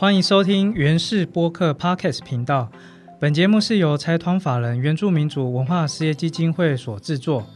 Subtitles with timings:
[0.00, 2.72] 欢迎收听原氏播客 Podcast 频道。
[3.20, 7.46] 本节目是由财团法人原住民族文化事业基金会所制作。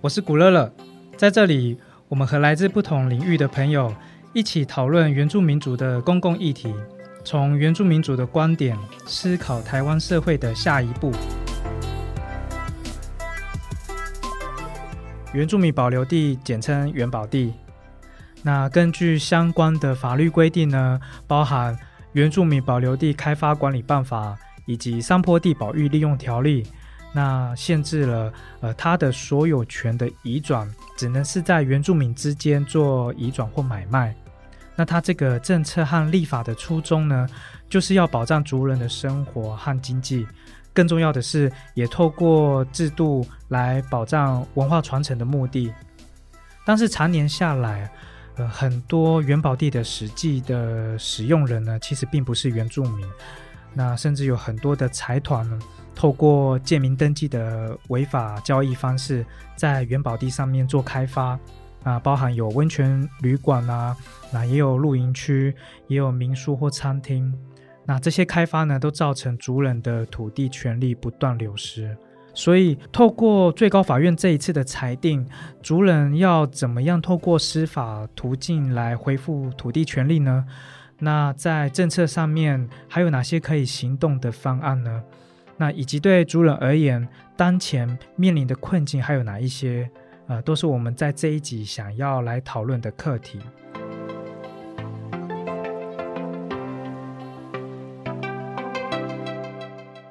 [0.00, 0.74] 我是古乐乐，
[1.16, 1.78] 在这里，
[2.08, 3.94] 我们和来自不同领域的朋友
[4.32, 6.74] 一起讨论原住民族的公共议题，
[7.24, 8.76] 从原住民族的观点
[9.06, 11.12] 思考台湾社会的下一步。
[15.32, 17.54] 原住民保留地简称原保地。
[18.42, 21.76] 那根据相关的法律规定呢，包含
[22.12, 24.30] 《原住民保留地开发管理办法》
[24.66, 26.62] 以及《山坡地保育利用条例》，
[27.12, 34.14] 那限制了呃它的所有权的移转，只能是在原住民之间做移转或买卖。
[34.74, 37.26] 那它这个政策和立法的初衷呢，
[37.68, 40.26] 就是要保障族人的生活和经济，
[40.72, 45.72] 更重要的是，也透过制度来保障文化传承的目的。
[46.64, 47.90] 但是常年下来，
[48.36, 53.06] 呃，很多原宝地的实际的使用人呢，其实并不是原住民。
[53.74, 55.58] 那甚至有很多的财团呢，
[55.94, 59.24] 透过建民登记的违法交易方式，
[59.56, 61.38] 在原宝地上面做开发
[61.82, 63.96] 啊，包含有温泉旅馆啊，
[64.32, 65.54] 那也有露营区，
[65.86, 67.32] 也有民宿或餐厅。
[67.84, 71.96] 那这些开发呢，都造成族人的土地权利不断流失。
[72.34, 75.26] 所以，透过最高法院这一次的裁定，
[75.62, 80.44] 族人要怎么样透过司法途径来恢复土地权利呢？
[80.98, 85.02] 那在政策上面还有哪些可以行动的方案呢？
[85.58, 89.88] 那以及对族人而言，当前面临的困境还有哪一些？
[90.28, 93.40] 呃，都是我们在这一集想要来讨论的课题。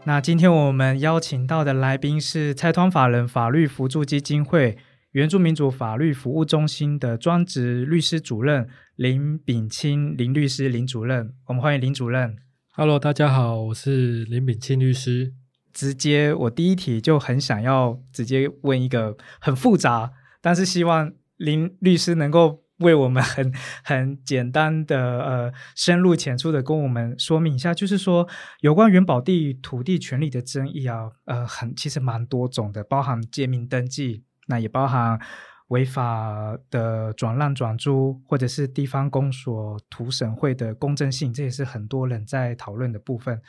[0.03, 4.75] 那今天我们邀请到的来宾是财团法人法律辅助基金会
[5.11, 12.35] 原住民族法律服务中心的专职律师主任林炳清林律师林主任，我们欢迎林主任。
[12.71, 15.33] Hello，大家好，我是林炳清律师。
[15.71, 22.63] 直接，我第一题就很想要直接问一个很复杂，但是希望林律师能够。
[22.81, 23.53] 为我们很
[23.83, 28.27] 很简单的呃深入浅出的跟我们说明一下，就是说
[28.59, 35.19] 有关元宝地土地权利的争议啊，呃，很其实蛮多种的，包含借名登记，那也包含
[35.67, 43.41] 违法的转让转租，或者是地方公所图审会的公正性，这也是很多人在讨论的部分。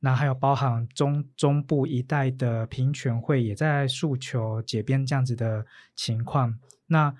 [0.00, 7.14] 那还有包含中 中部一带的平权会也在诉求解编这样子的情况，那。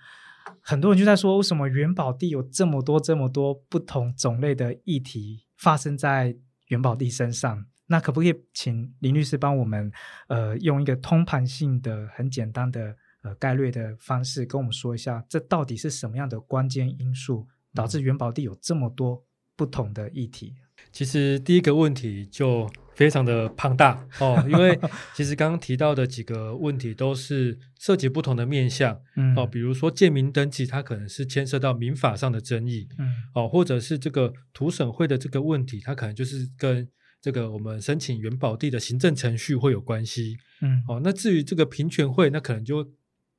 [0.69, 6.37] 很多人就在说，为什么元宝地有这么多、这么多不同种类的议题发生在
[6.67, 7.65] 元宝地身上？
[7.87, 9.91] 那可不可以请林律师帮我们，
[10.27, 19.25] 呃，用一个通盘性的、很简单的、呃概略的方式，跟我们说一下，这到底是什么样的关键因素，导致元宝地有这么多
[19.57, 20.55] 不同的议题？
[20.93, 22.71] 其实第一个问题就。
[22.99, 24.05] 非常的庞大。
[24.19, 24.77] 哦，因为
[25.15, 36.89] 其实刚刚提到的几个问题都是涉及不同的面向，嗯，哦，比如说建民登记，它可能是牵涉到民法上的争议，嗯，哦，或者是这个土审会的这个问题，它可能就是跟
[37.23, 42.91] 这个我们申请原保地的行政程序会有关系，嗯，哦，那至于这个平权会，那可能就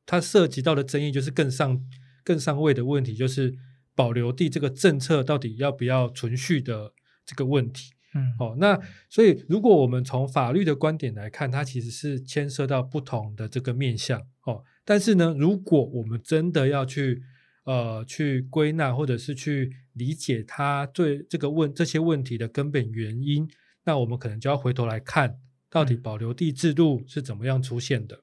[0.05, 1.81] 它涉及到的争议就是更上
[2.23, 3.53] 更上位的问题，就是
[3.93, 6.93] 保留地这个政策到底要不要存续的
[7.25, 7.91] 这个问题。
[8.15, 8.75] 嗯，哦，那
[9.07, 17.21] 所以如果我们从法律的观点来看，它其实是牵涉到不同的这个面向，哦，但是呢，如果我们真的要去
[17.65, 23.47] 呃去归纳或者是去理解它对这个问这些问题的根本原因，
[23.83, 25.37] 那我们可能就要回头来看，
[25.69, 28.19] 到底保留地制度是怎么样出现的。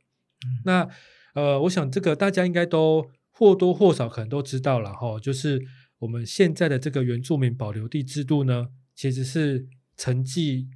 [0.64, 0.88] 那
[1.34, 5.64] 呃，我想这个大家应该都或多或少可能都知道了哈，就是
[6.00, 8.66] 我们现在的这个原住民保留地制度呢，
[8.96, 9.68] 其实是。
[9.96, 10.68] 承继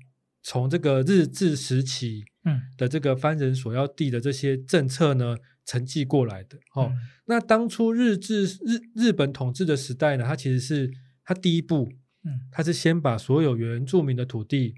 [0.42, 2.62] 从这个日治时期嗯。
[2.76, 5.36] 的这个藩人所要地的这些政策呢，
[5.66, 6.92] 承继过来的哦。
[7.26, 10.90] 那当初日治日日本统治的时代呢，它其实是
[11.22, 11.92] 它第一步，
[12.24, 14.74] 嗯，它是先把所有原住民的土地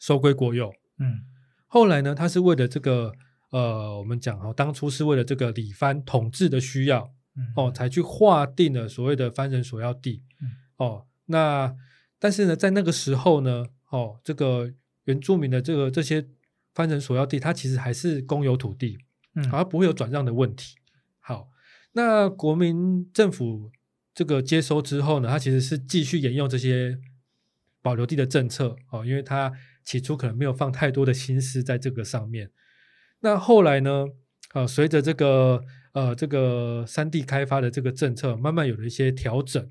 [0.00, 1.20] 收归国有，嗯，
[1.66, 3.12] 后来呢，它是为了这个
[3.50, 7.14] 呃，我们讲哦，当初是为了这个里藩统治的需要，
[7.54, 10.24] 哦，才去划定了所谓的藩人所要地，
[10.76, 11.76] 哦，那。
[12.22, 14.72] 但是呢，在那个时候呢，哦，这个
[15.06, 16.24] 原住民的这个这些
[16.72, 18.96] 翻成所要地，它其实还是公有土地，
[19.34, 20.76] 嗯，而不会有转让的问题。
[21.18, 21.48] 好，
[21.94, 23.72] 那国民政府
[24.14, 26.96] 这个接收之后呢，它其实是继续沿用这些
[27.82, 29.52] 保留地的政策，哦，因为它
[29.82, 32.52] 起初可能没有放太多的心思在这个上面。
[33.18, 34.06] 那后来呢，
[34.54, 39.68] 呃，随着这个呃这个山地开发的这个政策慢慢有了一些调整。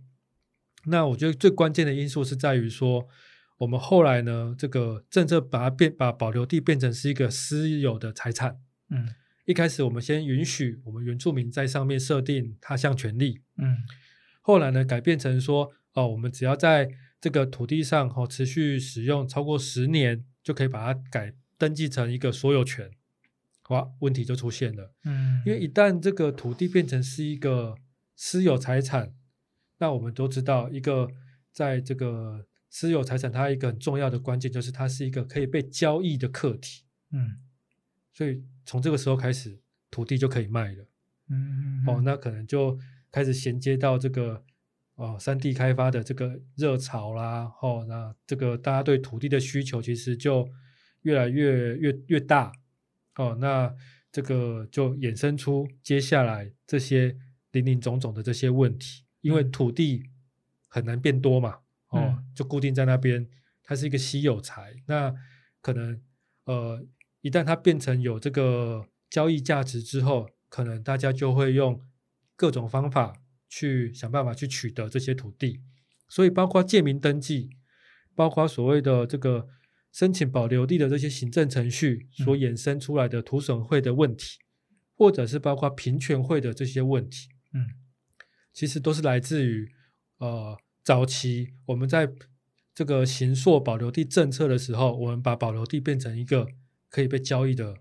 [0.86, 3.08] 那我觉得最关键的因素是在于说，
[3.58, 8.60] 我们后来呢，这个政策把它变把保留地变成是一个私有的财产。
[8.90, 9.08] 嗯，
[9.46, 13.42] 一开始我们先允许我们原住民在上面设定他项权利。
[13.58, 13.78] 嗯，
[14.42, 16.90] 后来呢，改变成说，哦，我们只要在
[17.20, 22.90] 这个土地上哦持续使用超过十年，就可以把它改登记成一个所有权。
[23.70, 24.94] 哇，问题就出现了。
[25.06, 27.76] 嗯，因为一旦这个土地变成是一个
[28.16, 29.14] 私有财产。
[29.82, 31.10] 那我们都知道，一个
[31.52, 36.84] 在这个私有财产，它一个很重要的关键就是它是一个可以被交易的客体。
[37.12, 37.40] 嗯，
[38.14, 40.86] 所以从这个时候开始，土地就可以卖了。
[41.30, 42.78] 嗯，哦，那可能就
[43.12, 44.46] 开始衔接到这个
[44.94, 47.52] 哦，三地开发的这个热潮啦。
[47.64, 50.48] 哦，那这个大家对土地的需求其实就
[51.02, 52.52] 越来越越越大。
[53.16, 53.76] 哦，那
[54.12, 57.18] 这个就衍生出接下来这些
[57.52, 59.06] 林林总总的这些问题。
[59.22, 60.10] 因为土地
[60.68, 61.60] 很难变多嘛，
[61.90, 63.28] 哦，就固定在那边，
[63.64, 64.76] 它是一个稀有财。
[64.88, 65.14] 那
[65.62, 66.02] 可能
[66.46, 66.86] 呃，
[67.22, 71.80] 一旦它变成有这个交易价值之后，可能大家就会用
[72.36, 73.14] 各种方法
[73.48, 75.62] 去想办法去取得这些土地。
[76.08, 77.52] 所以，包括建民登记，
[78.16, 79.48] 包括所谓的这个
[79.92, 84.40] 申请保留地的这些行政程序所衍生出来的土审会的问题，
[84.96, 87.81] 或者是包括平权会的这些问题，嗯。
[88.54, 89.72] 其实都是来自于，
[90.18, 92.12] 呃，早期我们在
[92.74, 96.48] 这个行硕保留地政策的时候，我们把保留地变成一个
[96.90, 97.76] 可以被交易的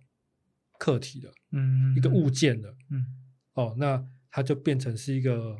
[0.78, 3.06] 客体了，嗯，一个物件了，嗯，
[3.55, 5.58] 哦，那它就变成是一个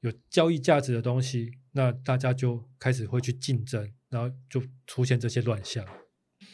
[0.00, 5.84] 有交易价值的东西，那大家就开始会去竞争，然后就出现这些乱象。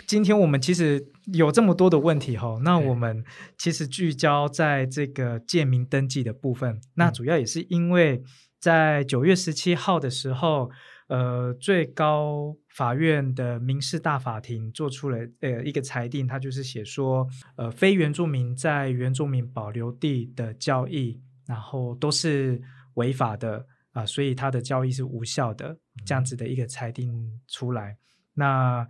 [0.07, 3.25] 今天我们其实有这么多的问题哈，那我们
[3.57, 8.23] 其实聚焦在这个建民登记的部分，那主要也是因为
[8.61, 10.71] 在九月十七号的时候，
[11.09, 17.27] 呃，最高法院的民事大法庭做出了呃一个裁定，它就是写说，
[17.57, 22.61] 呃，非原住民在原住民保留地的交易，然后都是
[22.95, 27.97] 违法的啊，所以它的交易是无效的，这样子的一个裁定出来，
[28.35, 28.87] 那。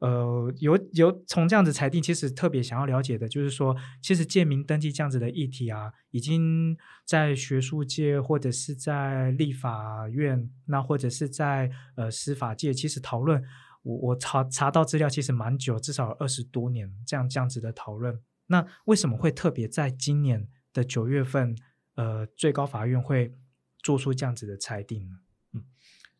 [0.00, 13.42] 呃，有有从这样子裁定，其实特别想要了解的，就是说，其实建民登记这样子的议题啊，已经在学术界或者是在立法院，那或者是在呃司法界，其实讨论，
[13.82, 18.20] 我我查查到资料，其实蛮久，至少二十多年这样这样子的讨论。
[18.46, 21.56] 那为什么会特别在今年的九月份，
[21.96, 23.34] 呃，最高法院会
[23.82, 25.16] 做出这样子的裁定呢？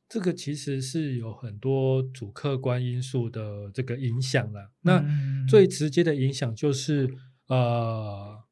[0.09, 4.73] 这个其实是有很多主客观因素的这个影响了。
[4.81, 5.05] 那
[5.47, 7.15] 最直接的影响就是，
[7.49, 8.43] 呃，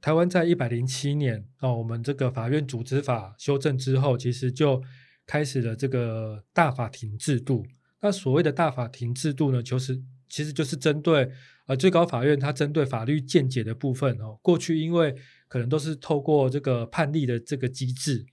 [0.00, 4.80] 台湾在一百零七年哦，我们这个法院组织法修正之后，其实就
[5.26, 7.66] 开始了这个大法庭制度。
[8.00, 11.28] 那所谓的大法庭制度呢，就是其实就是针对
[11.66, 15.12] 呃最高法院它针对法律见解的部分哦，过去因为
[15.48, 18.24] 可能都是透过这个判例的这个机制。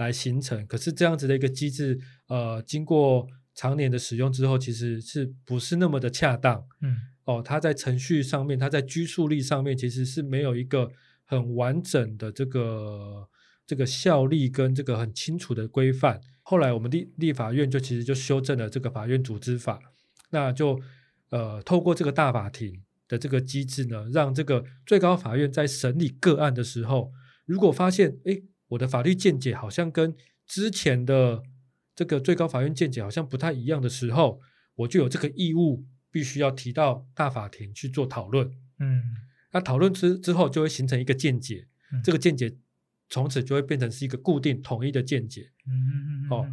[0.00, 6.66] 来形成，可是这样子的一个机制，呃，经过常年的使用之后，其实是不是那么的恰当？
[6.80, 10.90] 嗯，哦，它在程序上面，它在拘束力上面，其实是没有一个
[11.26, 13.28] 很完整的这个
[13.66, 16.20] 这个效力跟这个很清楚的规范。
[16.42, 19.78] 后来我们立立法院就其实就修正了这个法院组织法，
[20.30, 20.80] 那就
[21.28, 27.12] 呃透过这个大法庭的这个机制呢，让这个最高法院在审理个案的时候，
[27.44, 28.40] 如果发现哎。
[28.70, 30.14] 我的法律见解好像跟
[30.46, 31.42] 之前的
[31.94, 34.40] 这个最高法院见解好像不太一样的时候，
[34.74, 38.50] 我就有这个义务，必须要提到大法庭去做讨论。
[38.78, 39.02] 嗯，
[39.52, 41.68] 那讨论之之后就会形成一个见解，
[42.02, 42.56] 这个见解
[43.08, 45.52] 从此就会变成是一个固定统一的见解。
[45.66, 46.30] 嗯嗯嗯。
[46.30, 46.46] 哦，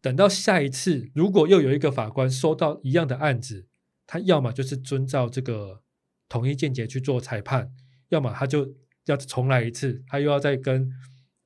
[0.00, 3.66] 等到下一次，如果又有一个法官收到一样的案子，
[4.06, 5.82] 他要么就是遵照这个
[6.28, 7.72] 统一见解去做裁判，
[8.10, 8.74] 要么他就
[9.06, 10.90] 要重来一次，他又要再跟。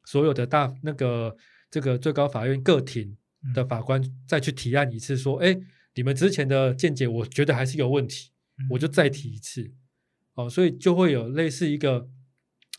[0.04, 1.36] 所有的大那个
[1.70, 3.16] 这个最高法院各庭
[3.54, 5.56] 的法官再去提案一次，说：“哎，
[5.94, 8.30] 你们之前的见解，我觉得还是有问题，
[8.70, 9.72] 我就再提一次。”
[10.34, 12.08] 哦，所以就会有类似一个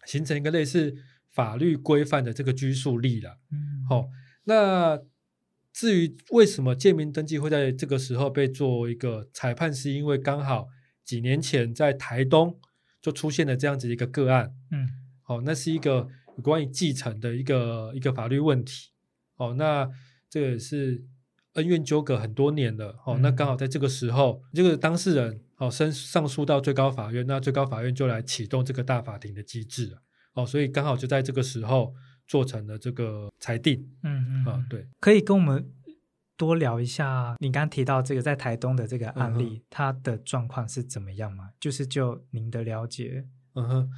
[0.06, 0.96] 形成一个类似
[1.30, 3.38] 法律规范的这个拘束力了。
[3.52, 4.10] 嗯，好，
[4.46, 5.00] 那
[5.72, 10.68] 至于为什么建民登记会在这个时候被做一个裁判，是因为刚好
[11.04, 12.60] 几年前在台东
[13.02, 14.54] 就出现了这样子一个个案。
[14.72, 14.90] 嗯，
[15.22, 16.10] 好，那是一个。
[16.44, 18.92] 关于继承的一个一个法律问题，
[19.38, 19.90] 哦，那
[20.30, 21.04] 这个是
[21.54, 29.98] 恩怨纠葛很多年了，哦，那刚好在这个时候，这个当事人哦申上诉到最高法院，那最高法院就来启动这个大法庭的机制
[30.34, 31.94] 哦，所以刚好就在这个时候
[32.26, 33.90] 做成了这个裁定。
[34.04, 34.46] 嗯嗯。
[34.46, 35.70] 啊，对，可以跟我们
[36.38, 41.50] 多聊一下你刚提到这个在台东的这个案例，它的状况是怎么样吗？
[41.60, 43.90] 就是就您的了解，嗯哼，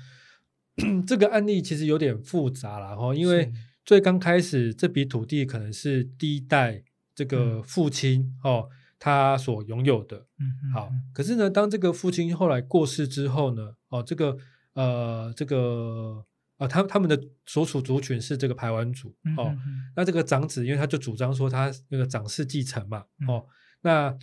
[1.05, 3.51] 这个案例其实有点复杂了哈，因为
[3.85, 8.69] 最刚开始这笔土地可能是第一代这个父亲哦。
[8.99, 10.89] 他所拥有的，嗯，好。
[11.13, 14.37] 可是呢，当这个父亲后来过世之后呢，哦，这个
[14.75, 16.23] 呃，这个
[16.55, 19.53] 啊，他他们的所属族群是这个排湾族哦。
[19.97, 23.45] 那这个长子，因为他就主张说他那个长世继承嘛，哦，
[23.81, 24.17] 那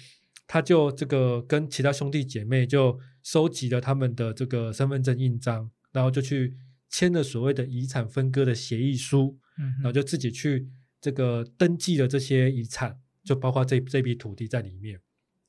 [0.46, 6.56] 他就这个跟其他兄弟姐妹就收集了他们的这个身份证印章，然后就去
[6.88, 10.68] 签了所谓的遗产分割的协议书，嗯，然后就自己去
[11.00, 13.00] 这个登记了这些遗产。
[13.22, 14.98] 就包括这这笔土地在里面，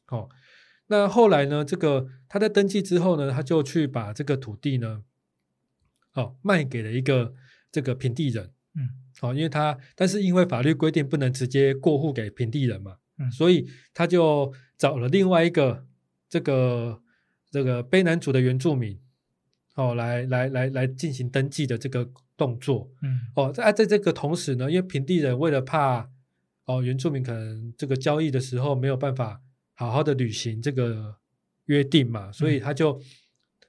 [0.09, 0.29] 哦，
[0.87, 1.63] 那后来呢？
[1.63, 5.05] 这个他在登记之后呢，他就去把这个土地呢，
[6.13, 7.33] 哦，卖给了一个
[7.71, 8.89] 这个平地人，嗯，
[9.21, 15.87] 哦，因为他但是因为法律规定不能直接过户给平地人嘛，嗯，所以他就找了另外一个
[16.27, 17.01] 这个
[17.49, 18.99] 这个卑南族的原住民，
[19.75, 26.09] 哦，来来来来进行登记的这个动作，嗯，哦，在在这个同时呢，因为平地人为了怕
[26.65, 29.41] 哦，原住民可能这个交易的时候没有办法
[29.73, 31.15] 好好的履行这个
[31.65, 33.01] 约定嘛，所以他就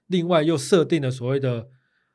[0.08, 1.68] 另外又设定了所谓的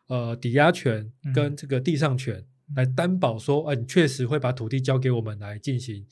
[0.08, 6.06] 呃抵押权跟这个地上权来担保说，啊，你确实会把土地交给我们来进行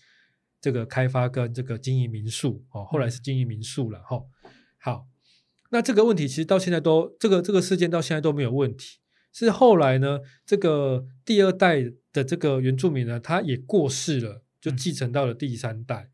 [0.61, 4.23] 这个开发跟这个经营民宿哦，后来是经营民宿了哈。
[4.79, 5.07] 好，
[5.71, 8.99] 那这个问题其实到现在都这个这个事件到现在都没有问题，
[9.31, 14.41] 是后来呢这个第二代的这个原住民呢，他也过世了。
[14.61, 16.09] 就继承到了第三代，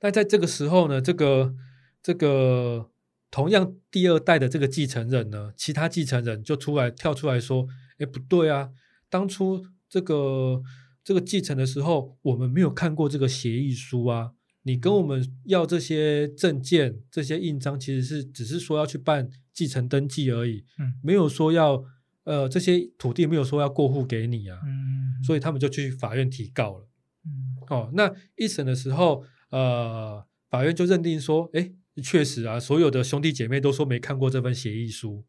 [0.00, 1.52] 那在这个时候呢，这个
[2.00, 2.92] 这个
[3.28, 7.66] 同样第二代的这个继承人呢，其他继承人就出来跳出来说
[7.98, 8.70] ：“哎，不对啊，
[9.10, 10.62] 当初这个
[11.02, 14.30] 这个继承的时候，我们没有看过这个协议书啊，
[14.64, 21.84] 你跟我们要这些证件、这些印章，其实是只是说要去办继承登记而已，嗯，没有说要
[22.24, 26.88] 呃这些土地没有说要过户给你啊，嗯，所以他们就去法院提告了。”
[27.24, 35.24] 嗯，哦，那一审的时候，呃，法院就认定说，哎，确实啊，所有的兄弟姐妹都说没看过这份协议书，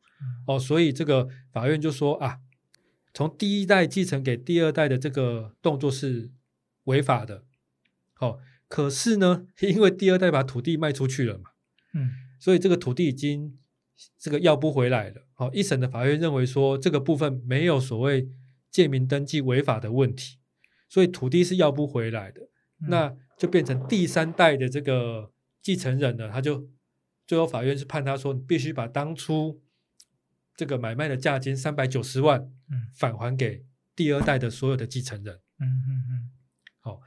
[0.47, 2.39] 哦，所以这个法院就说啊，
[3.13, 6.31] 从第一代继承给第二代的这个动作是
[6.85, 7.43] 违法的，
[8.19, 11.51] 哦，可是呢， 因为第二代把土地卖出去了嘛，
[11.93, 13.57] 嗯，所以这个土地已经
[14.17, 18.29] 这个要不回来了，哦，一审的法院认为说这个部分没有所谓
[18.69, 20.39] 借名登记违法的问题。
[20.87, 22.41] 所以土地是要不回来的，
[22.87, 25.31] 那就变成第三代的这个
[25.61, 26.69] 继承人呢，他就
[27.27, 29.61] 最后法院是判他说，你必须把当初
[30.55, 35.41] 这个买卖的价金三百九十万，嗯，返还给第二代的所有的继承人。
[35.59, 36.31] 嗯嗯嗯，
[36.79, 37.01] 好，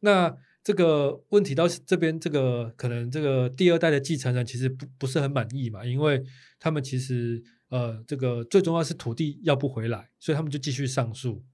[0.00, 6.22] 那这个问题到这边，这个可能这个第二代的继承人其实不不是很满意嘛，因为
[6.60, 11.44] 他们其实呃，这个最重要是土地要不回来，所以他们就继续上诉。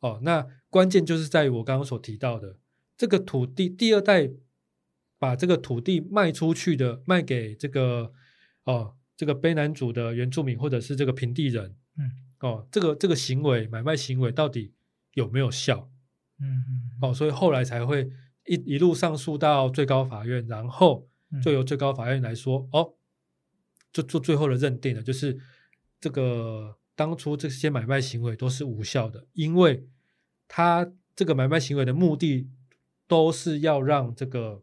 [0.00, 2.58] 哦，那关键就是在于我刚刚所提到的，
[2.96, 4.30] 这个土地第二代
[5.18, 8.12] 把这个土地卖出去的，卖给这个
[8.64, 12.10] 哦，这个卑南族的原住民或者是这个平地人，嗯，
[12.40, 14.74] 哦，这个这个行为买卖行为到底
[15.14, 15.90] 有没有效？
[16.38, 18.10] 嗯嗯，哦，所以后来才会
[18.46, 21.08] 一一路上诉到最高法院，然后
[21.42, 22.94] 就由最高法院来说，哦，
[23.92, 25.38] 就做最后的认定了，就是
[26.00, 26.78] 这个。
[26.98, 29.86] 当初这些买卖行为都是无效的，因为
[30.48, 32.48] 他这个买卖行为的目的
[33.06, 34.62] 都是要让这个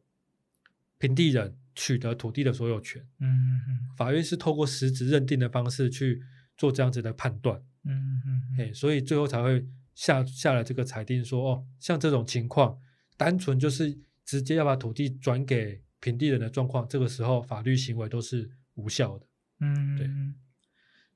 [0.98, 3.00] 平地人取得土地的所有权。
[3.20, 6.24] 嗯嗯嗯，法院是透过实质认定的方式去
[6.58, 7.62] 做这样子的判断。
[7.84, 9.64] 嗯嗯嗯，所以最后才会
[9.94, 12.80] 下下了这个裁定，说哦，像这种情况，
[13.24, 19.26] 单纯就是直接要把土地转给平地人的状况，这个时候法律行为都是无效的。
[19.62, 20.10] 嗯，对。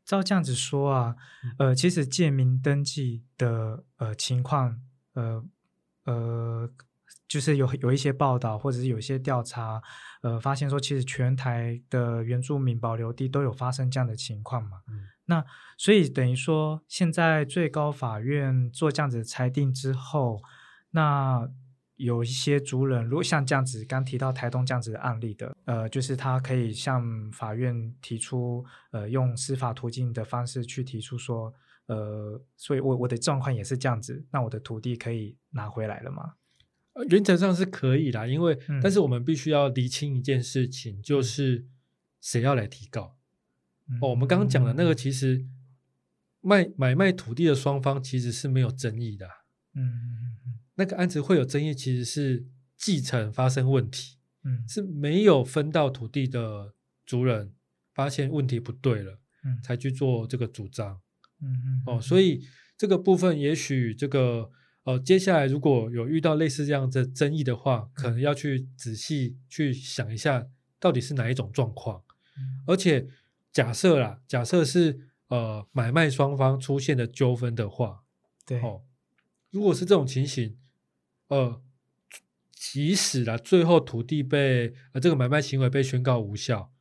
[0.06, 1.16] 照这样子说啊，
[1.60, 4.80] 呃，其实借名登记的呃情况，
[5.16, 5.44] 呃
[6.06, 6.72] 呃，
[7.28, 9.84] 就是有有一些报道或者是有一些调查，
[10.22, 14.78] 呃，发现说其实全台的原住民保留地都有发生这样的情况嘛。
[14.88, 15.44] 嗯，那
[15.78, 20.42] 所以等于说，现在最高法院做这样子裁定之后，
[20.92, 21.52] 那。
[21.98, 31.54] 有一些族人，如果像这样子，刚提到台东这样子的案例的，呃，就是他可以向法院提出，呃，用司法途径的方式去提出说，
[31.88, 36.34] 呃，所以我我的状况也是这样子，那我的土地可以拿回来了吗？
[37.10, 41.68] 原则上是可以啦，因为但是我们必须要厘清一件事情，就是
[42.20, 43.16] 谁要来提告。
[44.01, 45.46] 哦，我们刚刚讲的那个其实
[46.42, 49.27] 卖买卖土地的双方其实是没有争议的。
[49.75, 50.26] 嗯，
[50.77, 56.74] 那个案子会有争议，其实是继承发生问题，嗯是没有分到土地的
[57.05, 57.53] 族人
[57.93, 61.01] 发现问题不对了，嗯才去做这个主张。
[61.41, 64.50] 嗯嗯哦，所以这个部分也许这个
[64.84, 70.48] 呃，接下来如果有遇到类似这样的争议的话，可能要去仔细去想一下，
[70.79, 72.03] 到底是哪一种状况。
[72.38, 73.07] 嗯而且
[73.51, 78.03] 假设啦，假设是呃买卖双方出现的纠纷的话，
[78.46, 78.84] 对，哦，
[79.50, 80.55] 如果是这种情形，
[81.27, 81.62] 呃，
[82.51, 86.72] 即使啦，最后土地被呃这个买卖行为被宣告无效，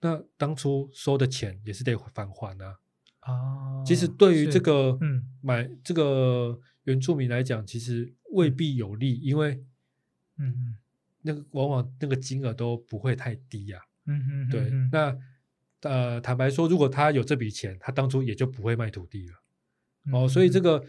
[0.00, 2.78] 那当初收的钱也是得返还啊。
[3.22, 5.28] 哦，其实对于这个嗯。
[5.40, 9.64] 买这个原住民来讲，其实未必有利，因为
[10.38, 10.76] 嗯嗯。
[11.24, 15.16] 那个往往那个金额都不会太低呀、嗯嗯，对，嗯那
[15.82, 19.34] 呃，坦白说，如果他有这笔钱，他当初也就不会卖土地了。
[20.12, 20.86] 哦，所以这个个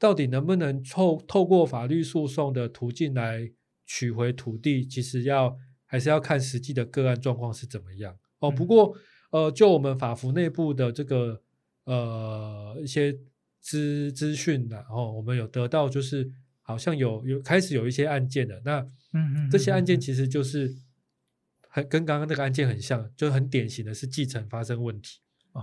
[0.00, 3.52] 到底能不能透透过法律诉讼的途径来
[3.86, 8.16] 取回土地，其实要还是要看实际的个案状况是怎么样。
[8.38, 8.96] 哦，不嗯过
[9.30, 11.42] 呃，就我们法服内部的这个
[11.84, 13.16] 呃一些
[13.60, 16.28] 资资讯然后我们有得到就是
[16.62, 18.80] 好像有有开始有一些案件的，那
[19.12, 20.74] 嗯嗯这些案件嗯其实就是
[21.68, 25.18] 很跟刚刚那个案件很像，就很典型的是继承发生问题。
[25.52, 25.62] 哦，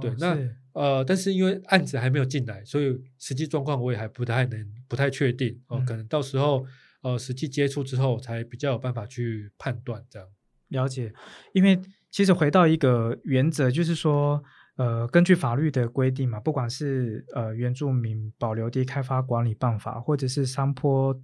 [0.00, 0.38] 对，那
[0.72, 6.66] 呃，但是因为案子还没有进来，所以实际状况我也还不太能不太确定哦，嗯可能到时候
[7.02, 10.28] 呃实际接触之后才比较有办法去判断这样。
[10.68, 11.12] 了解，
[11.52, 14.42] 因为其实回到一个原则，就是说，
[14.76, 21.20] 呃，根据法律的规定嘛，不管是呃原住民保留地开发管理办法，或者是山坡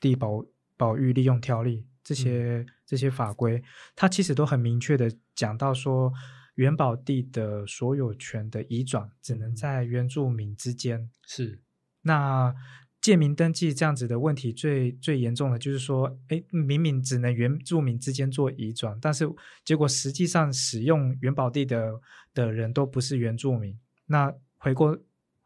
[0.00, 0.44] 地保
[0.76, 3.62] 保育利用条例这些、这些法规，
[3.96, 6.12] 它其实都很明确的讲到说，
[6.60, 11.10] 原保地的所有权的移转只能嗯在原住民之间。
[11.26, 11.58] 是，
[12.02, 12.54] 那
[13.00, 19.26] 借名登记这样子的问题最最严重的就是说，哎，明明只能原住民之间做移转，但是
[19.64, 21.98] 结果实际上使用原保地的
[22.34, 23.74] 的人都不是原住民。
[24.04, 24.98] 那回过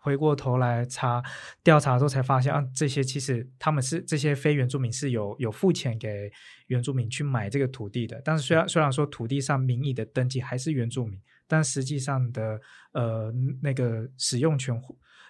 [0.04, 1.22] 回过头来查
[1.62, 6.30] 调查之后才发现啊，这些其实他们是这些非原住民是有有付钱给
[6.66, 12.60] 原住民去买这个土地的，但是虽然虽然说土地上名义的登记还是原住民，但实际上的
[12.92, 14.78] 呃那个使用权。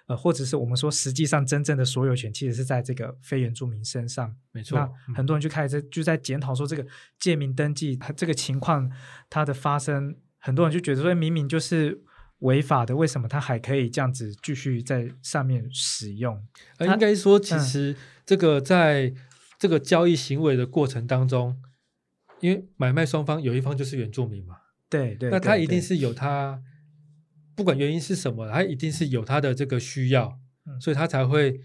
[0.07, 4.37] 呃，或者是我们说，实际上真正的所有权其实是在这个非原住民身上。
[4.53, 4.79] 没错。
[4.79, 6.87] 那嗯很多人就开始就在检讨说，这个
[7.19, 8.91] 借名登记它这个情况
[9.31, 11.99] 它的发生，很多人就觉得说，明明就是
[12.45, 16.35] 违法的，为什么它还可以这样子继续在上面使用？
[16.79, 19.13] 呃它应该说，其嗯实这个在
[19.59, 21.59] 这个交易行为的过程当中，
[22.41, 24.59] 因为买卖双方有一方就是原住民嘛，
[24.91, 26.63] 对对，那他一定是有他，
[27.55, 31.61] 不管原因是什么，他一定是有他的这个需要，嗯所以他才会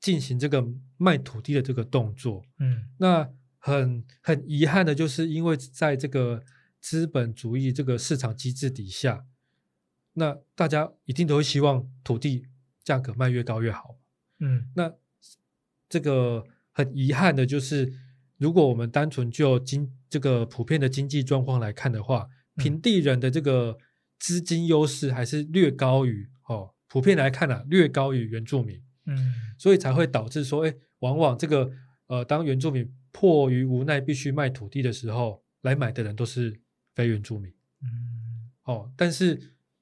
[0.00, 0.62] 进行这个
[0.98, 2.44] 卖土地的这个动作。
[2.58, 6.42] 嗯那很很遗憾的就是，因为在这个
[6.84, 9.24] 资本主义这个市场机制底下，
[10.12, 12.44] 那大家一定都会希望土地
[12.82, 13.96] 价格卖越高越好。
[14.40, 14.68] 嗯。
[14.76, 14.92] 那
[15.88, 17.90] 这个很遗憾的就是，
[18.36, 22.62] 如果我们单纯就经这个普遍的经济状况来看的话，嗯。
[22.62, 23.78] 平地人的这个
[24.18, 29.32] 资金优势还是略高于哦，普遍来看啊，略高于原住民，嗯。
[29.58, 31.72] 所以才会导致说，哎，往往这个
[32.08, 36.60] 呃，当原住民迫于无奈必须卖土地的时候，来买的人都是
[36.94, 37.52] 非原住民。
[37.82, 38.50] 嗯。
[38.64, 39.34] 哦，但是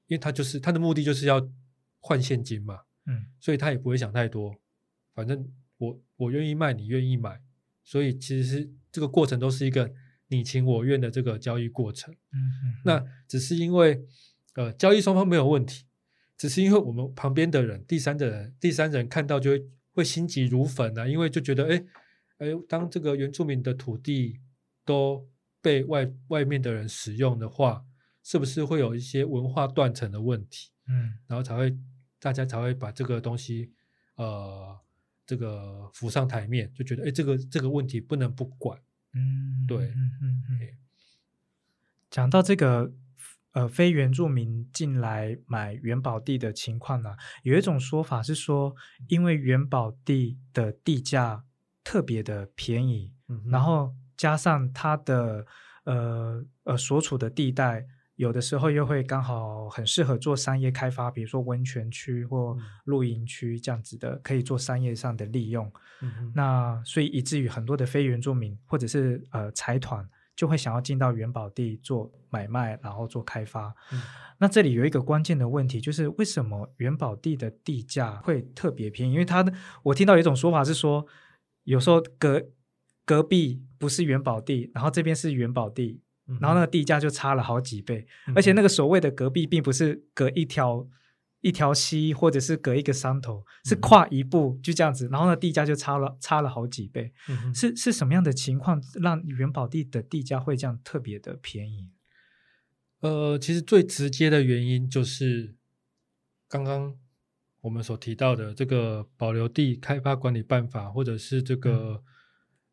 [0.07, 1.49] 因为他就是他的目的就是要
[1.99, 3.27] 换现金嘛，嗯。
[3.39, 4.55] 所以他也不会想太多，
[5.13, 7.41] 反正我我愿意卖，你愿意买，
[7.83, 9.93] 所以其实是这个过程都是一个
[10.27, 12.13] 你情我愿的这个交易过程。
[12.31, 14.05] 嗯嗯，那只是因为
[14.55, 15.85] 呃交易双方没有问题，
[16.37, 21.85] 只是因为我们旁边的人、第三的人、第三人看到就会会心急如焚啊，因为就觉得哎
[22.39, 24.39] 哎，当这个原住民的土地
[24.83, 25.29] 都
[25.63, 27.83] 被外外面的人使用的话，
[28.21, 30.69] 是不是会有一些文化断层的问题？
[30.87, 31.75] 嗯然后才会
[32.19, 33.71] 大家才会把这个东西
[34.15, 34.77] 呃
[35.25, 38.77] 这个浮上台面，就觉得哎这个这个问题不能不管。
[39.13, 40.59] 嗯，对嗯嗯嗯。
[42.09, 42.91] 讲到这个
[43.53, 48.75] 呃非原住民进来买元宝地的情况呢、有一种说法是说，
[49.07, 51.45] 因为元宝地的地价
[51.83, 55.45] 特别的便宜，嗯然后加上它的
[55.85, 65.71] 呃呃所处的地带，有的时候又会刚好很适合做商业开发，比如说温泉区或嗯露营区这样子的，可以做商业上的利用。
[66.01, 73.73] 嗯那所以以至于很多的非原住民或者是呃财团，就会想要进到元宝地做买卖，然后做开发。
[74.37, 79.13] 那这里有一个关键的问题，就是为什么元宝地的地价会特别便宜？
[79.13, 79.45] 因为它
[79.83, 81.05] 我听到有一种说法是说，
[81.63, 82.43] 有时候隔
[83.05, 86.01] 隔壁不是元宝地，然后这边是元宝地，
[86.39, 90.87] 然后那个地价就差了好几倍，而且那个所谓的隔壁并不是隔一条。
[91.45, 97.11] 一条溪，或者是隔一个山头，是跨一步就这样子，然后呢，地价就差了差了好几倍。
[97.53, 101.91] 是是什么样的情况让元宝地的地价会这样特别的便宜？
[103.01, 105.53] 呃，其实最直接的原因就是
[106.47, 106.95] 刚刚
[107.59, 112.01] 我们所提到的这个保留地开发管理办法，或者是这个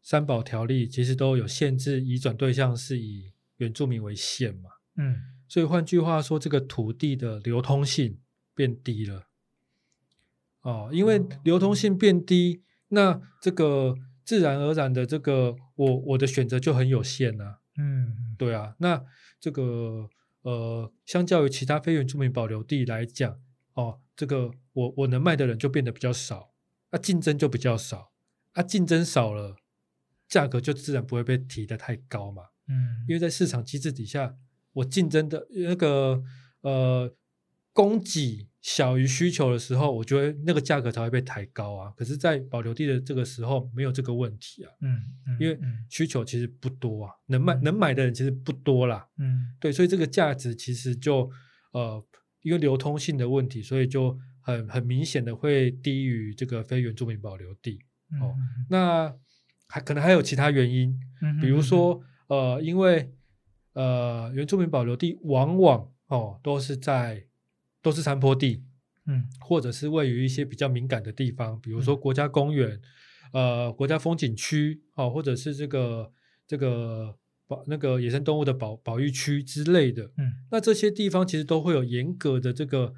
[0.02, 4.70] 三保条例，其实都有限制，移转对象是以原住民为限嘛。
[4.96, 5.16] 嗯，
[5.48, 8.18] 所以换句话说，这个土地的流通性。
[8.52, 9.26] 变低了，
[10.60, 17.60] 哦，因为流通性变低，那这个自然而然的这个我我的选择就很有限呐。
[17.78, 19.02] 嗯，对啊，那
[19.40, 20.10] 这个
[20.42, 23.40] 呃，相较于其他非原住民保留地来讲，
[23.72, 26.50] 哦，这个我我能卖的人就变得比较少，
[26.90, 28.12] 啊竞争就比较少，
[28.52, 29.56] 啊，竞争少了，
[30.30, 32.44] 价格就自然不会被提得太高嘛。
[32.68, 34.34] 嗯，因为在市场机制底下，
[34.72, 36.22] 我竞争的那个
[36.62, 37.14] 呃
[37.74, 38.46] 供给。
[38.62, 41.90] 小于需求的时候，我觉得那个价格才会被抬高啊。
[41.96, 44.70] 可是，在保留地的这个时候，没有这个问题啊。
[44.82, 45.00] 嗯，
[45.40, 49.08] 因为需求其实不多啊，能买能买的人其实不多啦。
[49.16, 51.30] 嗯，对，所以这个价值其实就
[51.72, 52.04] 呃，
[52.42, 57.80] 因为流通性的问题，所以就很很明显的会低于这个非原住民保留地。
[58.20, 58.36] 哦，
[58.68, 59.10] 那
[59.70, 60.98] 还可能还有其他原因，
[61.40, 63.10] 比如说呃，因为
[63.72, 67.26] 呃，原住民保留地往往哦都是在。
[67.82, 68.62] 都是山坡地，
[69.06, 72.78] 嗯，或者是位于一些比较敏感的地方，比如说国家公园、
[73.32, 76.12] 呃国家风景区，哦，或者是这个
[76.46, 82.92] 这个保那个野生动物的保保育区之类的，嗯，那这些地方其实都会有严格的这个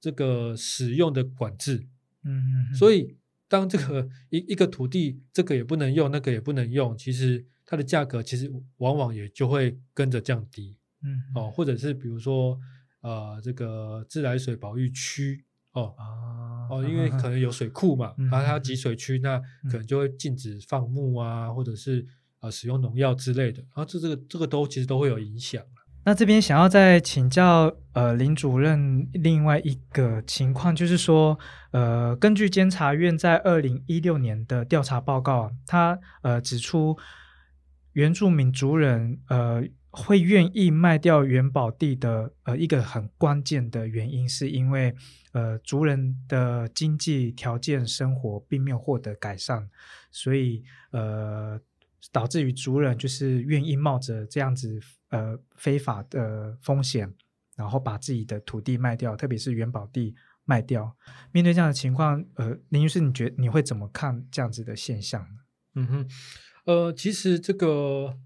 [0.00, 1.88] 这个使用的管制，
[2.22, 3.16] 嗯嗯，所以
[3.48, 12.58] 当这个一一个土地这个也不能用，那个也不能用，其实它的价格其实往往也就会跟着降低，嗯哦，或者是比如说。
[13.00, 15.94] 呃，这个自来水保育区哦，
[16.68, 19.38] 哦，因为可能有水库嘛，然后它集水区，那
[19.70, 22.04] 可能就会禁止放牧啊，或者是
[22.40, 25.62] 呃使用农药之类的，然后这这个这个都其实都会有影响。
[26.08, 31.38] 那这边想要再请教呃林主任另外一个情况，就是说
[31.70, 36.96] 呃，根据监察院在二零一六年的调查报告，他呃指出
[37.92, 39.62] 原住民族人呃。
[39.90, 44.94] 会愿意卖掉元宝地的呃一个很关键的原因，是因为
[45.32, 49.66] 呃族人的经济条件生活并没有获得改善，
[50.12, 51.58] 所以呃
[52.12, 54.78] 导致于族人就是愿意冒着这样子
[55.10, 57.12] 呃非法的风险，
[57.56, 60.96] 然后把自己的土地卖掉，特别是元宝地卖掉。
[61.32, 65.40] 面对这样的情况，呃林律师，你觉你会怎么看这样子的现象呢？
[65.74, 66.08] 嗯哼，
[66.64, 68.18] 呃，其实这个。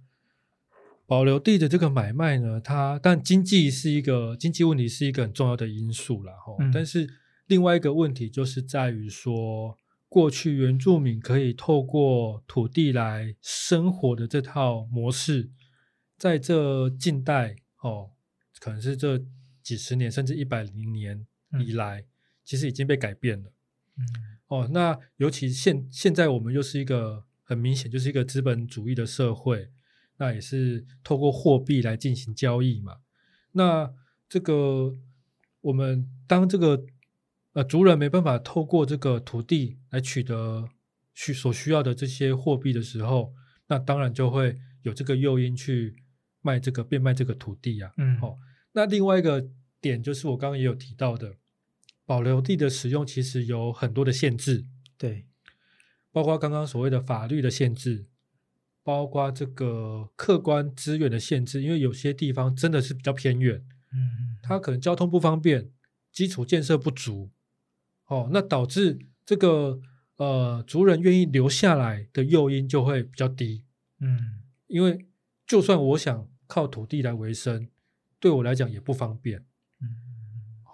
[1.05, 6.57] 保留地的这个买卖呢，它但经济是一个经济问题，是一个很重要的因素了哈。
[6.73, 7.07] 但是
[7.49, 9.77] 另外一个问题就是在于说，
[10.09, 15.51] 过去原住民可以透过土地来生活的这套模式，
[16.22, 18.12] 在这近代哦，
[18.61, 19.20] 可能是这
[19.61, 21.26] 几十年甚至一百零年
[21.66, 22.04] 以来，
[22.44, 23.52] 其实已经被改变了。
[23.96, 24.06] 嗯，
[24.46, 29.72] 哦，那尤其现现在我们又是一个很明显就是一个资本主义的社会。
[30.18, 32.98] 那也是透过货币来进行交易嘛？
[33.50, 33.92] 那
[34.28, 34.94] 这个
[35.62, 36.85] 我们当这个
[37.54, 40.68] 呃族人没办法透过这个土地来取得
[41.14, 43.35] 需所需要的这些货币的时候，
[43.66, 45.96] 那当然就会有这个诱因去
[46.42, 47.90] 卖这个变卖这个土地啊。
[47.96, 48.38] 嗯，好。
[48.72, 49.48] 那另外一个
[49.81, 51.37] 点就是我刚刚也有提到的，
[52.05, 54.66] 保留地的使用其实有很多的限制，
[54.98, 55.26] 对，
[56.11, 58.07] 包括刚刚所谓的法律的限制。
[58.85, 65.70] 包括这个客观资源的限制，因为有些地方真的是比较偏远，嗯，它可能交通不方便，
[66.11, 67.31] 基础建设不足，
[68.09, 69.78] 哦，那导致这个
[70.16, 73.64] 呃族人愿意留下来的诱因就会比较低，
[74.00, 75.07] 嗯，因为
[75.46, 77.69] 就算我想靠土地来维生，
[78.21, 79.38] 对我来讲也不方便，
[79.81, 79.87] 嗯，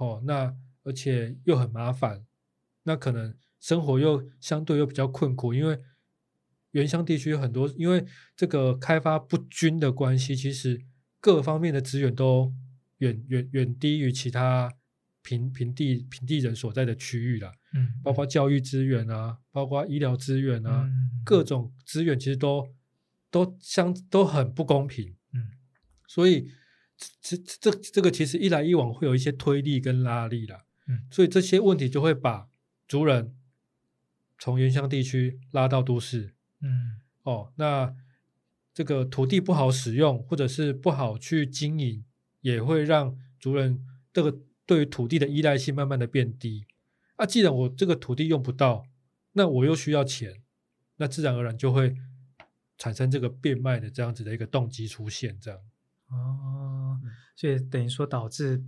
[0.01, 2.25] 哦，那而且又很麻烦，
[2.83, 5.79] 那可能生活又相对又比较困苦，因为。
[6.73, 8.05] 原乡地区有很多，因为
[8.37, 10.85] 这个开发不均的关系，其实
[11.19, 12.53] 各方面的资源都
[12.99, 14.71] 远远远低于其他
[15.23, 17.51] 平平地平地人所在的区域了。
[17.73, 20.87] 嗯，包括教育资源啊，包括医疗资源啊，
[21.25, 22.69] 各种资源其实都
[23.31, 25.17] 都相都很不公平，嗯，
[26.09, 26.51] 所以
[27.21, 32.49] 这这这个其实一来一往会有一些推力跟拉力啦，嗯，所以这些问题就会把
[32.89, 33.37] 族人
[34.41, 37.95] 从原乡地区拉到都市，嗯，哦，那
[38.75, 42.05] 这个土地不好使用，或者是不好去经营，
[42.41, 46.67] 也会让族人这个对于土地的依赖性慢慢的变低。
[47.15, 48.85] 啊，既然我这个土地用不到，
[49.35, 50.43] 那我又需要钱，
[50.97, 51.95] 那自然而然就会。
[52.81, 55.65] 产生这个变卖的这样子的一个动机出现，这样哦，
[57.39, 58.61] 所以等于说导致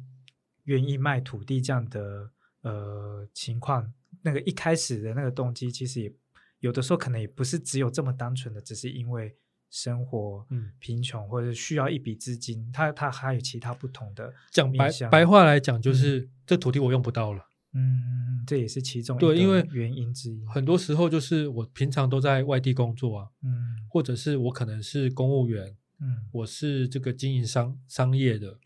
[0.63, 2.31] 愿意卖土地这样的
[2.63, 6.13] 呃情况，那个一开始的那个动机，其实也
[6.61, 9.35] 有的时候可能也不是只有这么单纯的，只是因为
[9.71, 17.45] 生活嗯贫穷或者需要一笔资金，它它还有其他不同的讲白白话来讲，就是这土地我用不到了。
[17.73, 20.47] 嗯，这也是其中对，因为原因之一。
[20.47, 28.59] 很多时候就是我平常都在外地工作啊，嗯，或者是我可能是公务员，嗯，我是这个经营商商业的，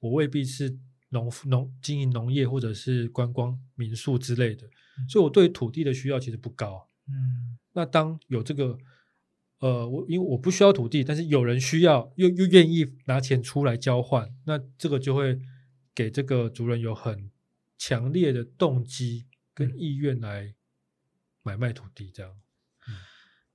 [0.00, 0.78] 我未必是
[1.10, 4.68] 农农经营农业或者是观光民宿之类的，
[5.08, 6.88] 所以我对土地的需要其实不高。
[7.08, 8.78] 嗯，那当有这个，
[9.58, 15.40] 呃，我因为我不需要土地，但是有人需要，又又愿意拿钱出来交换，那这个就会
[15.94, 17.30] 给这个族人有很。
[17.82, 19.24] 强烈的动机
[19.54, 20.54] 跟意愿来
[21.42, 22.36] 买卖土地，这样。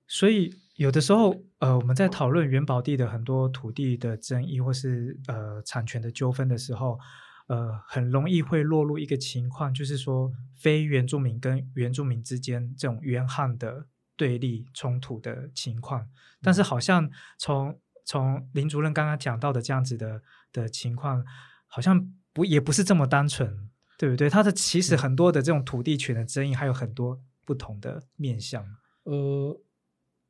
[0.07, 6.99] 所以有的时候，呃，我们在讨论元宝地的很多土地的争议，或是呃产权的纠纷的时候，
[7.47, 13.85] 呃，很容易会落入一个情况，就是说非原住民跟原住民之间这种冤悍的
[14.17, 16.07] 对立冲突的情况。
[16.41, 21.23] 但是，好像从从林主任刚刚讲到的这样子的的情况，
[21.67, 23.69] 好像不也不是这么单纯。
[23.97, 24.29] 对不对？
[24.29, 28.61] 它的其实很多的这种土地权的争议，还有很多不同的面向。
[29.03, 29.57] 呃，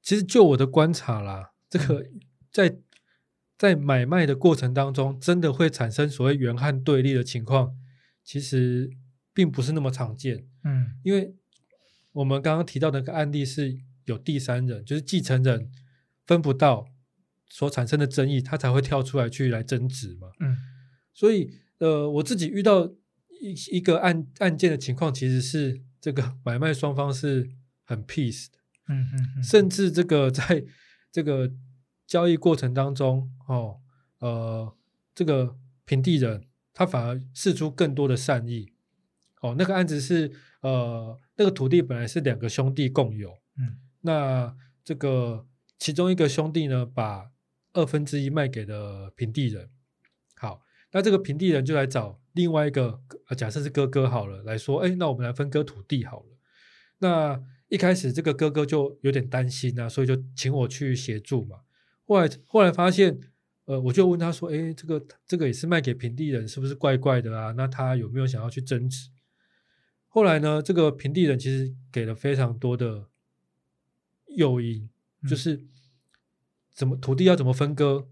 [0.05, 2.05] 其实就我的观察啦，这个
[2.51, 2.77] 在
[3.57, 7.75] 在买卖的过程当中，真的会产生所谓原汉对立的情况，
[8.23, 8.91] 其实
[9.33, 10.47] 并不是那么常见。
[10.63, 11.35] 嗯，因为
[12.11, 15.71] 我们刚刚提到那个案例是有第三人，就是继承人
[16.27, 16.85] 分不到
[17.49, 20.29] 所产生的争议，他才会跳出来去来争执嘛。
[20.39, 20.55] 嗯，
[21.11, 22.93] 所以呃，我自己遇到。
[23.41, 27.51] 一一个案案件的情况，其实是这个买卖双方是
[27.83, 30.65] 很 peace 的，嗯嗯，甚至这个 在
[31.11, 31.51] 这个
[32.05, 33.79] 交易过程当中，哦，
[34.19, 34.75] 呃，
[35.13, 38.73] 这个平地人他反而试出更多的善意，
[39.41, 45.47] 哦，那个案子是呃，那个土地本来是两个兄弟共有，嗯，那这个
[45.79, 47.31] 其中一个兄弟呢，把
[47.73, 49.69] 二分之一卖给了平地人，
[50.35, 52.21] 好，那这个平地人就来找。
[52.33, 53.01] 另外一个，
[53.37, 56.37] 假设是哥哥好了，来说，哎，那我们来分割土地好了。
[56.97, 61.62] 那一开始这个哥哥就有点担心啊，所以就请我去协助嘛。
[62.06, 63.19] 后来后来发现，
[63.65, 67.51] 呃，我就问他说，哎，这个这个也是卖给平地人，是不是怪怪的啊？
[67.54, 69.10] 那他有没有想要去争执？
[70.08, 73.10] 后来呢，这个平地人其实给了非常多的
[74.28, 74.89] 诱因，
[75.28, 75.65] 就是
[76.71, 78.08] 怎么土地要怎么分割，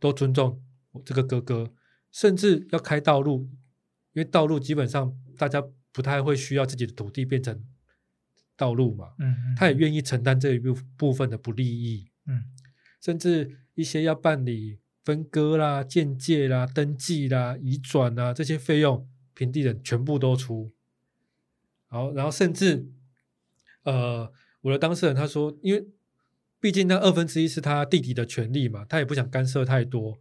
[0.00, 0.62] 都尊重
[0.92, 1.72] 我这个哥哥，
[2.10, 3.50] 甚至要开道路。
[4.14, 7.64] 因为道路基本上大家不太会需要自己的土地变成
[8.56, 12.44] 道路嘛，嗯，他也愿意承担这一部部分的不利益，嗯，
[13.00, 20.72] 甚至一些要办理分割啦、建界啦、登记啦、移转啦这些费用，平地人全部都出。
[21.88, 22.88] 好，然后甚至，
[23.82, 25.86] 呃，我的当事人他说，因为
[26.58, 30.18] 毕竟那二分之一是他弟弟的权利嘛，他也不想干涉太多。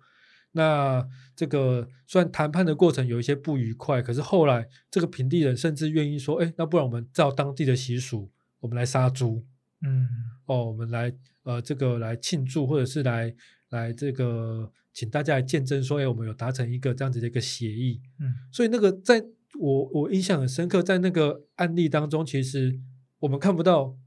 [0.56, 1.04] 那
[1.36, 9.44] 这个虽然谈判的过程有一些不愉快，可是后来这个平地人甚至愿意说：“哎，那不然我们照当地的习俗，我们来杀猪，
[9.82, 10.08] 嗯，
[10.46, 11.12] 哦，我们来
[11.42, 13.34] 呃这个来庆祝，或者是来
[13.70, 19.26] 来这个请大家来见证，说哎，我们有达成一个这样子的一个协议。”嗯，所以那个在
[19.60, 22.80] 我我印象很深刻，在那个案例当中，其实
[23.22, 23.98] 我们看不到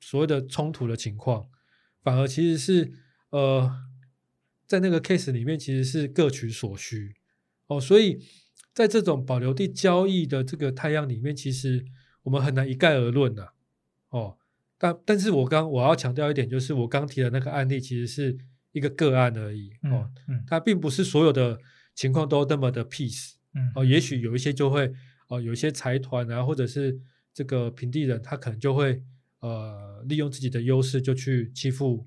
[0.00, 1.46] 所谓的冲突的情况，
[2.02, 2.92] 反而其实是
[3.30, 3.88] 呃。
[4.70, 7.16] 在那个 case 里面，其实是各取所需
[7.66, 8.20] 哦，所以
[8.72, 11.84] 在这种保留地交易的这个太阳里面，其实
[12.22, 13.48] 我们很难一概而论呐
[14.10, 14.36] 哦。
[14.78, 18.38] 但但是我刚我要强调一点，就是我刚提的那个案例，其实是
[18.70, 21.58] 一个个案而已哦，嗯，它并不是所有的
[21.96, 24.92] 情况都那么的 peace，嗯哦，也许有一些就会
[25.26, 26.96] 哦，有一些财团啊，或者是
[27.34, 29.02] 这个平地人，他可能就会
[29.40, 32.06] 呃利用自己的优势就去欺负。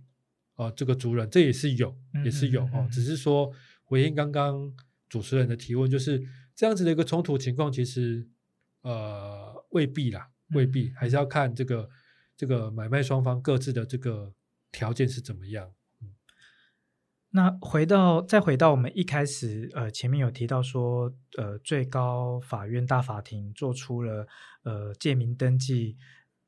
[0.64, 3.52] 哦，这个族人这也是有，也是有哦，只是说
[3.84, 4.74] 回应刚刚
[5.10, 6.24] 主持人的提问，就是
[6.56, 8.28] 这样子的一个冲突情况，其实
[8.82, 11.90] 呃未必啦，未必，还是要看这个
[12.36, 14.34] 这个买卖双方各自的这个
[14.72, 15.72] 条件是怎么样。
[17.36, 24.28] 那回到再回到我们一开始，呃，前面有提到说，呃，最高法院大法庭做出了
[24.62, 25.98] 呃借名登记，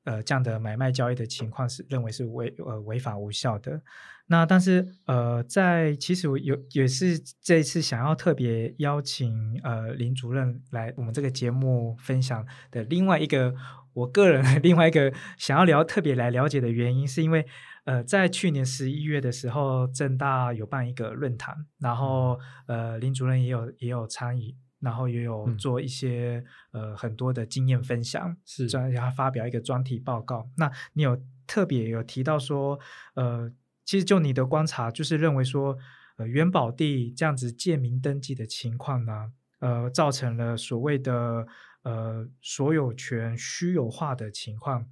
[0.05, 3.81] 呃这样的买卖交易的情况是认为是违呃违法无效的。
[4.27, 13.53] 那但是呃，在其实有也是这一次想要特别邀请呃林主任来我们这个节目分享的另外一个
[13.93, 17.45] 我个人另外一个想要聊特别来了解的原因，是因为。
[17.85, 30.49] 呃，在去年十一月的时候，正大有办一个论坛，然后呃，林主任也有也有参与，然后也有做一些呃很多的经验分享，是专要发表一个专题报告。
[30.57, 32.79] 那你有特别有提到说，
[33.15, 33.51] 呃，
[33.83, 35.77] 其实就你的观察，就是认为说，
[36.17, 41.45] 呃，元宝地这样子借名登记的情况呢，呃，造成了所谓的
[41.83, 44.85] 呃所有权虚有化的情况，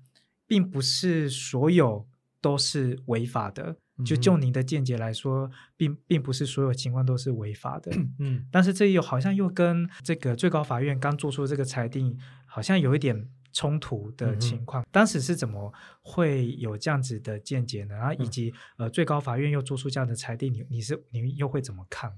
[0.48, 2.08] 并不是所有。
[2.44, 7.92] 都是违法的，就就您的见解来说，并并不是所有情况都是违法的。
[8.18, 14.84] 嗯，但是这又好像又跟这个最高法院刚做出这个裁定，好像有一点冲突的情况。
[14.92, 17.94] 当时是怎么会有这样子的见解呢？
[17.96, 22.12] 然后以及呃，最高法院又做出这样的裁定，你你是你又会怎么看？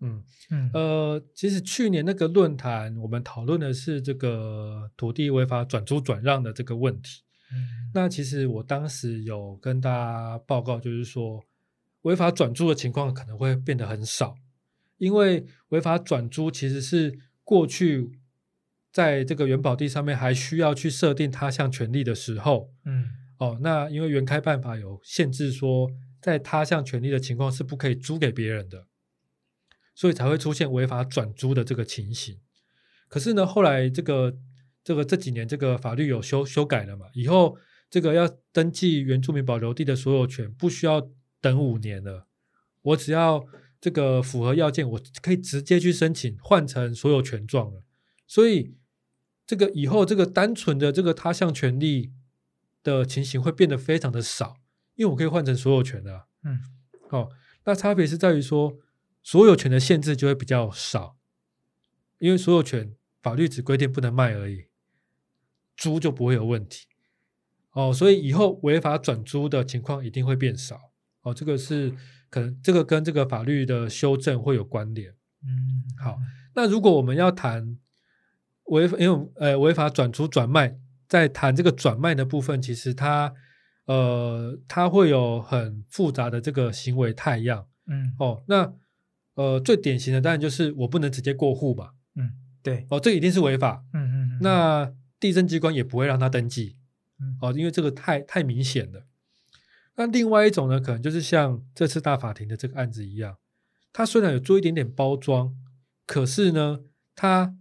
[0.00, 7.22] 嗯嗯呃，其实去年那个论坛，我们讨论的是这个土地违法转租转让的这个问题。
[7.94, 11.42] 那其实我当时有跟大家报告，就是说
[12.02, 14.36] 违法转租的情况可能会变得很少，
[14.98, 18.20] 因为违法转租其实是过去
[18.92, 23.08] 在这个原保地上面还需要去设定他项权利的时候，嗯，
[23.38, 28.86] 哦，那因为原开办法有限制，说在他项权利的情况是不可以租给别人的，
[29.94, 32.38] 所以才会出现违法转租的这个情形。
[33.08, 34.36] 可是呢，后来这个。
[34.88, 37.08] 这个这几年这个法律有修修改了嘛？
[37.12, 37.58] 以后
[37.90, 41.10] 这个要登记原住民保留地的所有权，不需要
[41.42, 42.26] 等五年了。
[42.80, 43.46] 我只要
[43.82, 47.84] 这个符合要件，我可以直接去申请换成所有权状了。
[48.26, 48.78] 所以
[49.46, 52.10] 这个以后这个单纯的这个他项权利
[52.82, 54.56] 的情形会变得非常的少，
[54.94, 56.28] 因为我可以换成所有权的。
[56.44, 56.60] 嗯，
[57.10, 57.28] 哦，
[57.66, 58.78] 那差别是在于说
[59.22, 61.18] 所有权的限制就会比较少，
[62.20, 64.67] 因为所有权法律只规定不能卖而已。
[65.78, 66.88] 租就不会有问题
[67.72, 70.90] 哦，所以以后违法转租的情况一定会变少
[71.22, 71.32] 哦。
[71.32, 71.94] 这个是
[72.28, 75.12] 可能这个跟这个法律的修正会有关联。
[75.44, 76.18] 嗯，好，
[76.56, 77.78] 那如果我们要谈
[78.64, 83.32] 违因为呃违法转租转卖，在谈这个转卖的部分，其实它
[83.84, 87.68] 呃它会有很复杂的这个行为态样。
[87.86, 88.74] 嗯，哦，那
[89.34, 91.90] 呃最典型的当然就是我不能直接过户嘛。
[92.16, 92.32] 嗯，
[92.64, 93.84] 对，哦，这一定是违法。
[93.92, 94.92] 嗯嗯，那。
[95.20, 96.76] 地震机关也不会让他登记，
[97.40, 99.06] 哦，因为这个太太明显了。
[99.96, 103.36] 那另外一种呢，可能就是像这次大法庭的这个案子一样，
[103.92, 105.56] 他虽然有做一点点包装，
[106.06, 106.80] 可是呢，
[107.16, 107.56] 他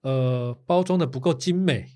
[0.00, 1.90] 呃包装的不够精美，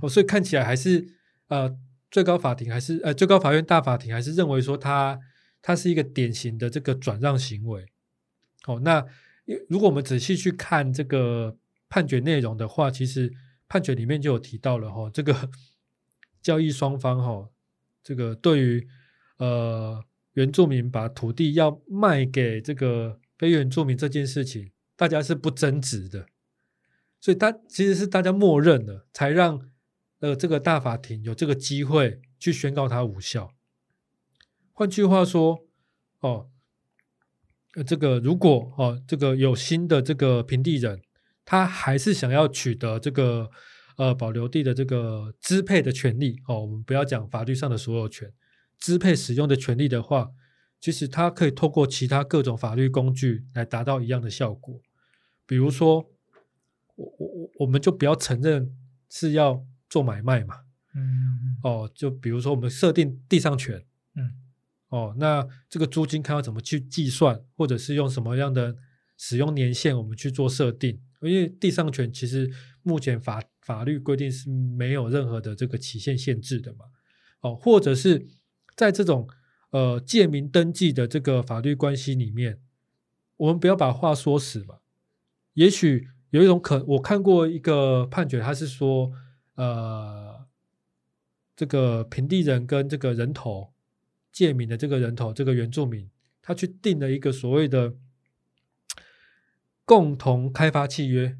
[0.00, 1.06] 哦，所以看起来还是
[1.48, 1.76] 呃
[2.10, 5.20] 最高法庭还是呃最高法院大法庭还是认为说他
[5.60, 7.84] 他是一个典型的这个转让行为。
[8.66, 9.04] 哦，那
[9.68, 11.58] 如果我们仔细去看这个
[11.90, 13.32] 判决内容的话，其实。
[13.68, 15.50] 判决里面就有提到了哈，这个
[16.40, 17.50] 交易双方哈，
[18.02, 18.86] 这个对于
[19.38, 26.26] 呃原住民把土地要卖给这个非原住民这件事情，大家是不争执的，
[27.20, 29.68] 所以他其实是大家默认的，才让
[30.20, 33.52] 呃这个大法庭有这个机会去宣告它无效。
[34.72, 35.66] 换句话说，
[36.20, 36.48] 哦，
[37.84, 41.02] 这个如果哦这个有新的这个平地人。
[41.46, 43.48] 他还是想要取得这个
[43.96, 46.60] 呃保留地的这个支配的权利哦。
[46.62, 48.30] 我们不要讲法律上的所有权，
[48.78, 50.32] 支配使用的权利的话，
[50.80, 54.80] 其实他可以透过其他各种法律工具来达到一样的效果。
[55.46, 56.10] 比如说，
[56.96, 58.74] 我我我我们就不要承认
[59.08, 60.56] 是要做买卖嘛。
[60.96, 61.56] 嗯。
[61.62, 63.84] 哦，就比如说我们设定地上权。
[64.16, 64.32] 嗯。
[64.88, 68.74] 哦，那这个租金看要怎么去计算，或者是用什么样的
[69.16, 71.00] 使用年限，我们去做设定。
[71.22, 72.50] 因为地上权其实
[72.82, 76.84] 目前法法律规定是没有任何的这个期限限制的嘛，
[77.40, 78.26] 哦，或者是
[78.76, 79.28] 在这种
[79.70, 82.60] 呃借名登记的这个法律关系里面，
[83.36, 84.76] 我们不要把话说死嘛。
[85.54, 89.10] 也许有一种可，我看过一个判决，他是说，
[89.54, 90.46] 呃，
[91.56, 93.72] 这个平地人跟这个人头
[94.30, 96.10] 借名的这个人头，这个原住民，
[96.42, 97.96] 他去定了一个所谓的。
[99.86, 101.38] 共同开发契约，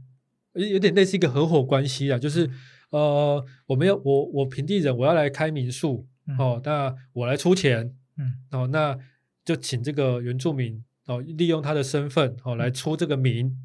[0.55, 2.49] 有点类似一个合伙关系啊，就是
[2.91, 6.07] 呃，我们要我我平地人我要来开民宿
[6.39, 8.97] 哦，那我来出钱，嗯，哦，那
[9.45, 13.59] 就请这个原住民哦，利用他的身份哦来出这个名，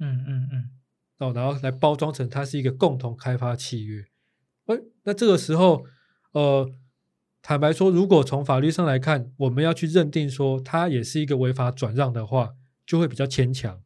[0.00, 0.70] 嗯嗯嗯，
[1.18, 4.04] 哦，然后来包装成它是一个共同开发契约。
[4.66, 5.84] 哎，那这个时候，
[6.32, 6.68] 呃，
[7.40, 12.54] 坦白说，如果从法律上来看，我们要去认定说它也是一个违法转让的话，
[12.84, 13.80] 就会比较牵强，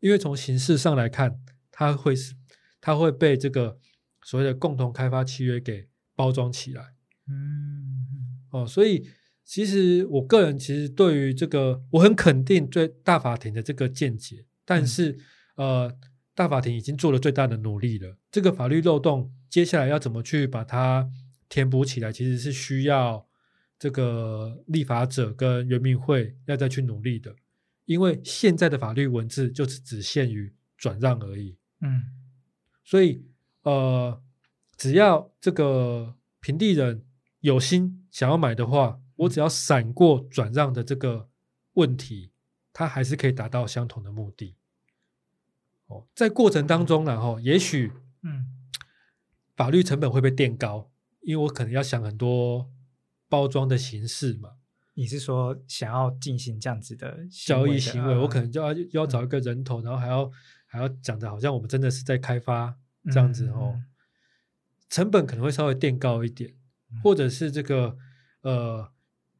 [0.00, 1.40] 因为从形式上来看，
[1.70, 2.34] 它会是
[2.80, 3.78] 它会被这个
[4.22, 6.94] 所谓的共同开发契约给包装起来。
[7.28, 8.06] 嗯，
[8.50, 9.08] 哦，所以
[9.44, 15.18] 其实我个人其实对于这个我很肯定最大法庭的这个见解，但是
[15.56, 15.96] 呃，
[16.34, 19.32] 大法庭已经做了最大的努力了，这个法律漏洞。
[19.50, 21.10] 接下来要怎么去把它
[21.48, 23.26] 填补起来，其实是需要
[23.78, 27.34] 这个立法者跟人民会要再去努力的，
[27.88, 31.56] 因为现在的法律文字就是只限于转让而已。
[31.80, 32.04] 嗯，
[32.84, 33.24] 所以
[33.62, 34.22] 呃，
[34.76, 37.06] 只要这个平地人
[37.40, 41.30] 有心想要买的话，我只要闪过转让的这个
[41.72, 42.30] 问题，
[42.74, 44.54] 它还是可以达到相同的目的。
[45.86, 47.90] 哦，在过程当中，然后也许
[48.22, 48.54] 嗯。
[49.56, 50.88] 法律成本会被垫高，
[51.20, 52.70] 因为我可能要想很多
[53.28, 54.50] 包装的形式嘛。
[54.98, 60.28] 你是说想要进行这样子的交易行为，我可能就要要找一个人头，然后还要
[60.66, 62.76] 还要讲的好像我们真的是在开发
[63.12, 63.80] 这样子哦，
[64.90, 66.52] 成本可能会稍微垫高一点，
[67.04, 67.96] 或者是这个
[68.40, 68.90] 呃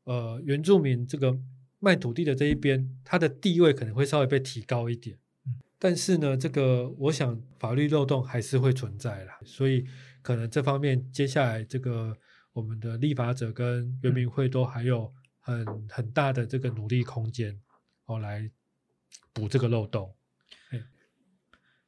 [0.04, 1.36] 呃原住民这个
[1.80, 5.18] 卖土地的这一边，他的地位可能会稍微被提高一点。
[5.78, 9.84] 但是呢，这个我想法律漏洞还是会存在啦，所以。
[10.20, 12.14] 可能这方面接下来这个
[12.52, 15.10] 我们的立法者跟人民会都还有
[15.56, 17.58] 很很大的这个努力空间
[18.06, 18.50] 哦，来
[19.32, 20.14] 补这个漏洞。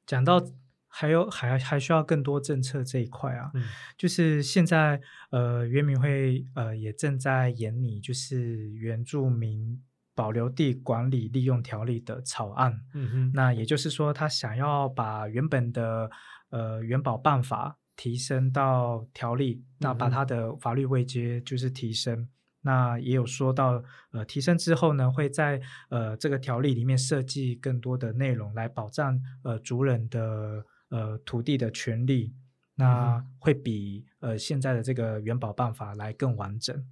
[0.06, 0.44] 讲到
[0.88, 3.52] 还有还还需要更多政策这一块啊，
[3.96, 5.00] 就是现在
[5.30, 9.80] 呃，原民会呃也正在研拟就是原住民
[10.14, 12.80] 保留地管理利用条例的草案。
[12.94, 16.10] 嗯哼，那也就是说，他想要把原本的
[16.48, 17.76] 呃原保办法。
[17.96, 22.26] 提升到条例，那把它的法律位阶就是提升。
[22.62, 23.82] 那也有说到，
[24.12, 32.34] 呃，提升之后呢，会在呃这个条例里面设计更多的内容来保障呃族人的呃土地的权利。
[32.74, 36.84] 那会比呃现在的这个元宝办法来更完整。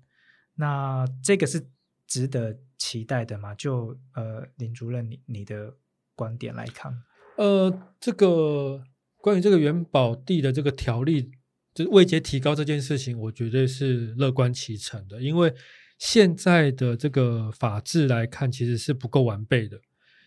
[0.54, 1.66] 那这个是
[2.06, 3.54] 值得期待的嘛？
[3.54, 5.74] 就呃林主任你你的
[6.14, 7.02] 观点来看，
[7.36, 8.84] 呃，这个。
[9.20, 11.32] 关于这个元宝地的这个条例，
[11.78, 15.22] 就是位阶提高这件事情，我绝对是乐观其成的。
[15.22, 15.54] 因为
[15.96, 19.80] 现在的这个法制来看，其实是不够完备的。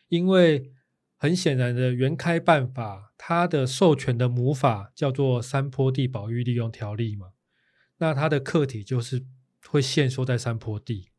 [0.08, 0.72] 因为
[1.18, 7.32] 很显然的，原开办法它的授权的母法叫做山坡地保育利用条例嘛，
[7.98, 9.26] 那它的客体就是
[9.68, 11.10] 会限缩在山坡地。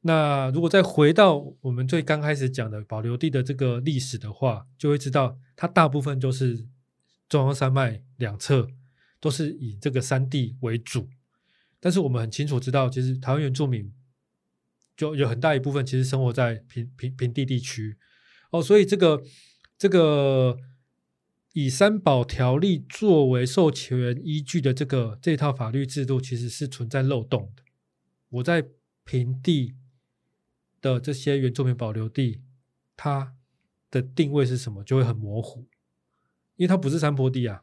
[0.00, 6.66] 那如果再回到我们最刚开始讲的保留地的这个历史的话，就会知道它大部分都是
[7.28, 8.68] 中央山脉两侧
[9.22, 11.08] 都是以这个山地为主。
[11.80, 13.90] 但是我们很清楚知道，其实台湾原住民
[14.94, 17.96] 就有很大一部分其实生活在平平平地地区
[18.50, 19.22] 哦，所以这个
[19.78, 20.58] 这个
[21.52, 27.62] 以三保条例作为授权依据的这个这套法律制度，其实是存在漏洞的。
[28.28, 28.66] 我在
[29.04, 29.76] 平地。
[30.82, 32.40] 的这些原住民保留地，
[32.96, 33.36] 它
[33.88, 35.60] 的定位是什么，就会很模糊，
[36.56, 37.62] 因为它不是山坡地啊。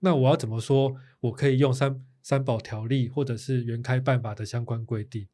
[0.00, 0.94] 那我要怎么说？
[1.20, 5.28] 我可以用三三保条例或者是原开办法的相关规定，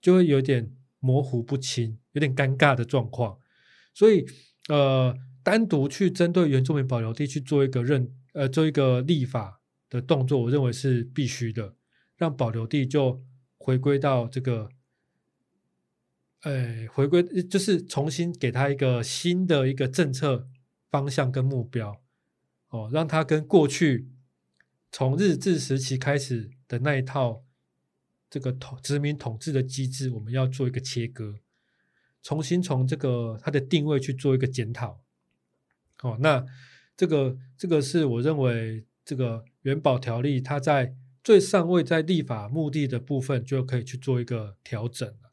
[0.00, 3.38] 就会有点模糊不清，有点尴尬的状况。
[3.94, 4.26] 所以，
[4.68, 11.74] 呃，单独去针对原住民保留地去做一个认，呃，做一个立法的动作，我认为是必须的，
[12.16, 13.22] 让保留地就
[13.58, 14.68] 回归到这个。
[16.40, 20.48] 哎，回归就是重新给他一个新的一个政策
[20.90, 22.00] 方向跟目标，
[22.70, 24.08] 哦，让他跟过去
[24.90, 27.44] 从日治时期开始的那一套
[28.28, 31.36] 这个统殖民统治的机制，我们要做一个切割，
[32.22, 35.00] 重新从这个它的定位去做一个检讨。
[36.02, 36.46] 哦，那
[36.96, 45.32] 这个这个是我认为这个元宝条例它在最上位在立法目的的部分就可以去做一个调整了。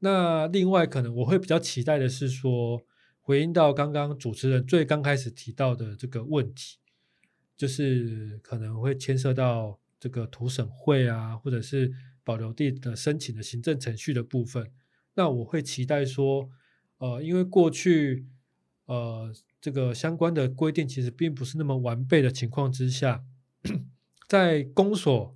[0.00, 2.82] 那另外，可能我会比较期待的是说，
[3.26, 6.76] 回应到刚刚主持人最刚开始提到的这个问题，
[7.56, 11.90] 就是可能会牵涉到这个图审会啊，或者是
[12.22, 14.70] 保留地的申请的行政程序的部分。
[15.14, 16.50] 那我会期待说，
[16.98, 18.26] 呃，因为过去
[18.84, 23.24] 呃这个相关的规定其实并不是那么完备的情况之下，
[24.28, 25.34] 在公所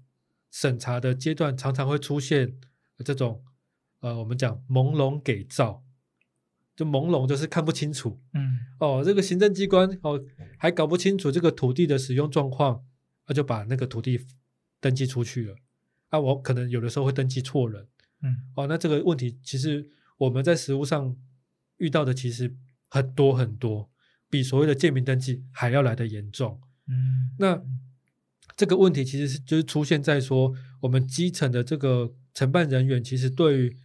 [0.51, 2.61] 审查的阶段，常常会出现
[3.03, 3.43] 这种。
[4.01, 5.83] 呃，我们讲朦胧给照，
[6.79, 8.21] 就朦胧，就是看不清楚。
[8.35, 10.25] 嗯，哦，这个行政机关哦
[10.57, 12.85] 还搞不清楚这个土地的使用状况，
[13.27, 14.25] 那就把那个土地
[14.79, 15.57] 登记出去了。
[16.11, 17.89] 啊，我可能有的时候会登记错人。
[18.23, 21.17] 嗯，哦，那这个问题其实我们在实务上
[21.79, 22.55] 遇到的其实
[22.87, 23.91] 很多很多，
[24.31, 26.61] 比所谓的建民登记还要来的严重。
[26.87, 27.61] 嗯，那
[28.57, 33.77] 这个问题其实是就是出现在说，我们基层的这个承办人员其实对于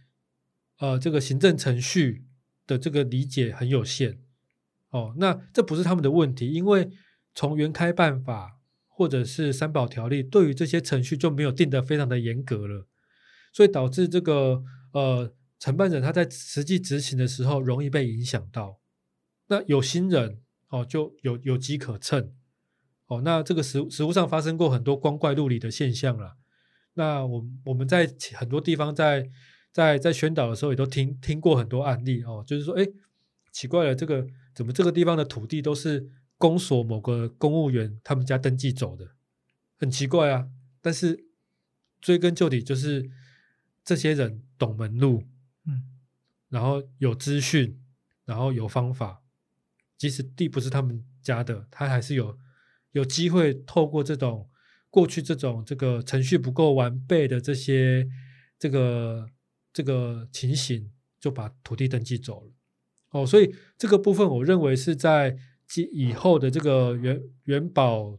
[0.78, 2.23] 呃这个行政程序
[2.66, 4.18] 的这个理解很有限。
[4.90, 6.88] 哦，那这不是他们的问题，因为
[7.34, 12.86] 从原开办法或者是三保条例对于这些程序就没有定得非常的严格了。
[13.52, 14.62] 所以导致这个
[14.92, 18.80] 呃承办人他在实际执行的时候容易被影响到，
[19.46, 22.32] 那有心人哦就有有机可乘，
[23.06, 26.36] 哦那这个实实物上发生过很多光怪陆离的现象了。
[26.94, 29.28] 那我我们在很多地方在
[29.74, 32.86] 在在宣导的时候也都听听过很多案例哦，就是说哎
[33.52, 36.08] 奇怪了，这个怎么这个地方的土地都是
[36.38, 39.10] 公所某个公务员他们家登记走的，
[39.76, 40.48] 很奇怪啊。
[40.80, 41.26] 但是
[42.00, 43.10] 追根究底就是。
[43.86, 45.24] 这些人懂门路，
[45.66, 45.84] 嗯，
[46.48, 47.78] 然后有资讯，
[48.24, 49.20] 然后有方法，
[49.98, 52.38] 即使地不是他们家的，他还是有
[52.92, 54.48] 有机会透过这种
[54.88, 58.08] 过去这种这个程序不够完备的这些
[58.58, 59.28] 这个
[59.74, 62.52] 这个情形，就把土地登记走了。
[63.10, 65.36] 哦，所以这个部分我认为是在
[65.92, 68.18] 以后的这个原原保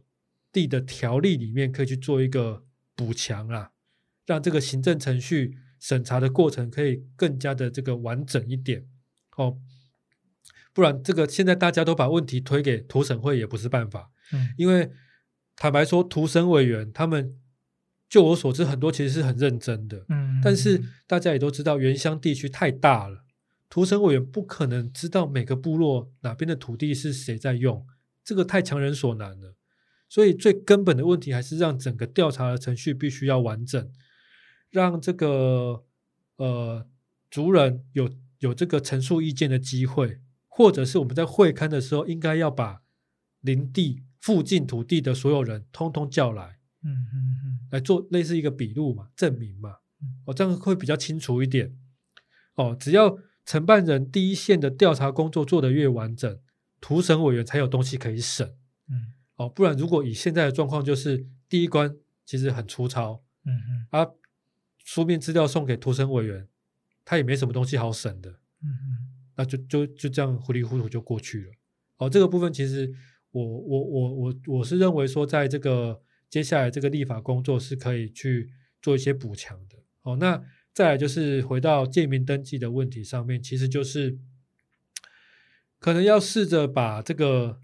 [0.52, 3.72] 地的条例里面可以去做一个补强啊。
[4.26, 8.84] 让这个行政程序审查的过程可以更加的这个完整一点，
[9.36, 9.56] 哦，
[10.72, 14.90] 不然这个现在大家都把问题推给图审会也不是办法，嗯，因为
[15.54, 17.38] 坦白说，图审委员他们
[18.08, 23.24] 就我所知很多其实是很认真的，嗯，但是大家也都知道原乡地区太大了，
[23.68, 27.86] 图审委员不可能知道每个部落哪边的土地是谁在用，
[28.24, 29.56] 这个太强人所难了，
[30.08, 33.90] 所以最根本的问题还是让整个调查的程序必须要完整。
[34.70, 35.84] 让这个
[36.36, 36.86] 呃
[37.30, 42.82] 族人有有这个陈述意见的机会，或者是我们在会刊的时候，应该要把
[43.40, 47.35] 林地附近土地的所有人通通叫来，嗯嗯嗯，
[47.76, 49.76] 来做类似一个笔录嘛，证明嘛，
[50.24, 51.76] 哦，这样会比较清楚一点。
[52.54, 56.38] 哦，只要承办人第一线的调查工作做得越完整，
[56.80, 58.56] 图审委员才有东西可以审，
[58.88, 64.10] 嗯，哦，不然如果以现在的状况，就是第一关其实很粗糙，嗯嗯，啊。
[64.88, 66.46] 书面资料送给图审委员，
[67.04, 68.30] 他也没什么东西好审的，
[68.62, 71.52] 嗯嗯，那就就就这样糊里糊涂就过去了。
[71.96, 72.88] 哦，这个部分其实
[73.32, 79.78] 我我我我我是认为说，在这个接下来这个立法工作是可以去做一些补强的。
[80.02, 84.18] 哦，那再来就是回到建民登记的问题上面，其实就是
[85.78, 87.60] 可能要试着把这个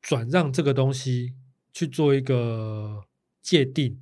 [0.00, 1.34] 转让这个东西
[1.72, 3.04] 去做一个
[3.42, 4.00] 界定。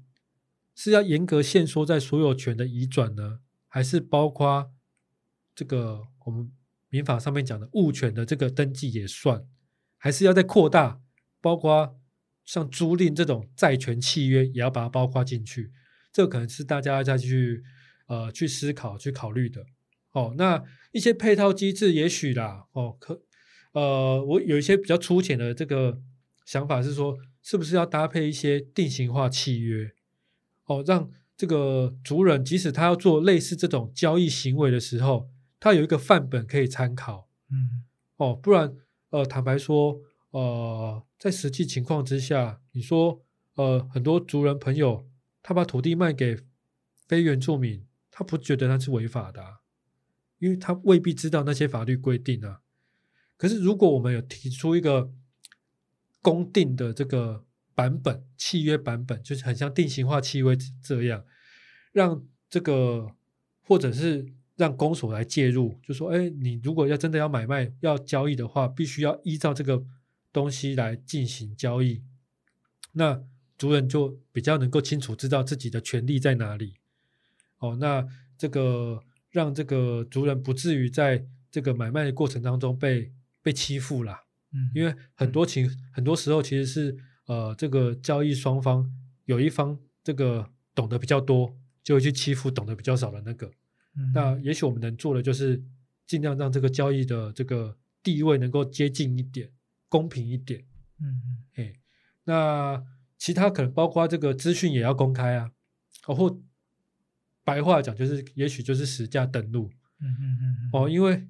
[0.75, 4.73] 是要严格限缩在所有权的移转呢，还是包括
[5.55, 6.51] 这个我们
[6.89, 9.47] 民法上面讲的物权的这个登记也算，
[9.99, 10.99] 还是要再扩大，
[11.43, 12.01] 包括
[12.45, 15.71] 像租赁这种债权契约也要把它包括进去？
[16.13, 17.63] 这可能是大家再去
[18.07, 19.65] 呃去思考、去考虑的。
[20.13, 23.23] 哦，那一些配套机制也许啦，哦，可
[23.73, 25.99] 呃，我有一些比较粗浅的这个
[26.45, 29.91] 想法是说，是不是要搭配一些定型化契约？
[30.67, 37.31] 哦，让这个族人，即使他要做类似这种交易行为的时候，他有一个范本可以参考。
[37.51, 37.83] 嗯，
[38.19, 38.77] 哦，不然，
[39.09, 39.99] 呃，坦白说，
[40.33, 43.23] 呃，在实际情况之下，你说，
[43.55, 45.09] 呃，很多族人朋友，
[45.43, 46.37] 他把土地卖给
[47.09, 49.61] 非原住民，他不觉得那是违法的，
[50.39, 52.61] 因为他未必知道那些法律规定啊。
[53.37, 55.13] 可是，如果我们有提出一个
[56.21, 57.47] 公定的这个。
[57.75, 60.55] 版本契约版本就是很像定型化契约
[60.85, 61.25] 这样，
[61.91, 63.17] 让这个
[63.63, 64.27] 或者是
[64.57, 69.83] 让公所来介入，就说：哎，你如果要真的要买卖要交易的话，必须要依照这个
[70.33, 72.03] 东西来进行交易。
[72.93, 73.23] 那
[73.59, 76.75] 族人就比较能够清楚知道自己的权利在哪里。
[77.59, 78.07] 哦，那
[78.37, 83.13] 这个让这个族人不至于在这个买卖的过程当中被
[83.43, 84.25] 被欺负啦。
[84.53, 86.97] 嗯，因为很多情很多时候其实是。
[87.27, 88.93] 呃，这个交易双方
[89.27, 93.49] 有一方这个懂得比较多，就会去欺负懂得比较少的那个。
[94.13, 95.63] 那也许我们能做的就是
[96.05, 99.49] 尽量让这个交易的这个地位能够接近一点，
[99.93, 100.65] 公平一点。
[100.99, 101.75] 嗯嗯，哎，
[102.25, 102.83] 那
[103.19, 105.51] 其他可能包括这个资讯也要公开啊，
[106.05, 106.41] 或
[107.45, 109.71] 白话讲就是，也许就是实价登录。
[110.01, 111.29] 嗯嗯嗯，哦，因为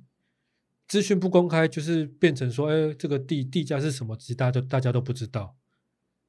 [0.87, 5.57] 资讯不公开，就是变成说，哎，这个地地价是什么，其实大家都大家都不知道。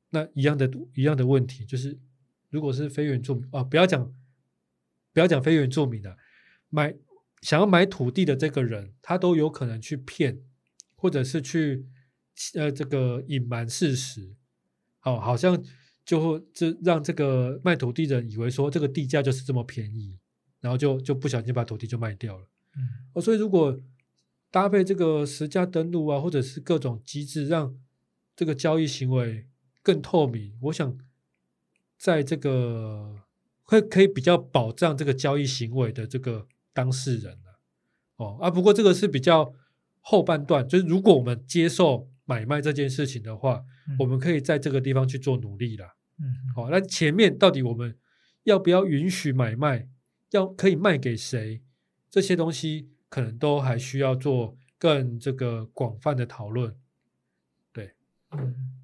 [0.10, 2.00] 那一样的一样的问题，就是
[2.50, 4.12] 如果是非原住民啊，不要讲
[5.14, 6.18] 不要讲非原住民的，
[6.70, 6.96] 买
[7.42, 10.42] 想要买土地的这个人，他都有可能去骗，
[10.96, 11.86] 或者是去
[12.56, 14.36] 呃这个隐瞒事实，
[15.04, 15.64] 哦，好像
[16.06, 20.18] 就会这让这个卖土地的人以为说这个地价就是这么便宜，
[20.60, 22.48] 然后就就不小心把土地就卖掉了。
[22.76, 22.82] 嗯，
[23.14, 23.80] 哦，所以如果
[24.52, 27.76] 搭配这个实价登录啊，或者是各种机制，让
[28.36, 29.48] 这个交易行为。
[29.86, 30.98] 更透明，我想
[31.98, 33.18] 在这个
[33.64, 37.38] 会可以比较保障这个交易行为的这个当事人
[38.16, 39.54] 哦啊，不过这个是比较
[40.00, 43.64] 后半段，就是如果我们接受买卖这件事情的话，
[44.00, 45.96] 我们可以在这个地方去做努力啦。
[46.20, 47.98] 嗯，好，那前面到底我们
[48.44, 49.88] 要不要允许买卖，
[50.32, 51.62] 要可以卖给谁，
[52.10, 56.76] 这些东西可能都还需要做更这个广泛的讨论。
[57.72, 57.94] 对，
[58.32, 58.80] 嗯。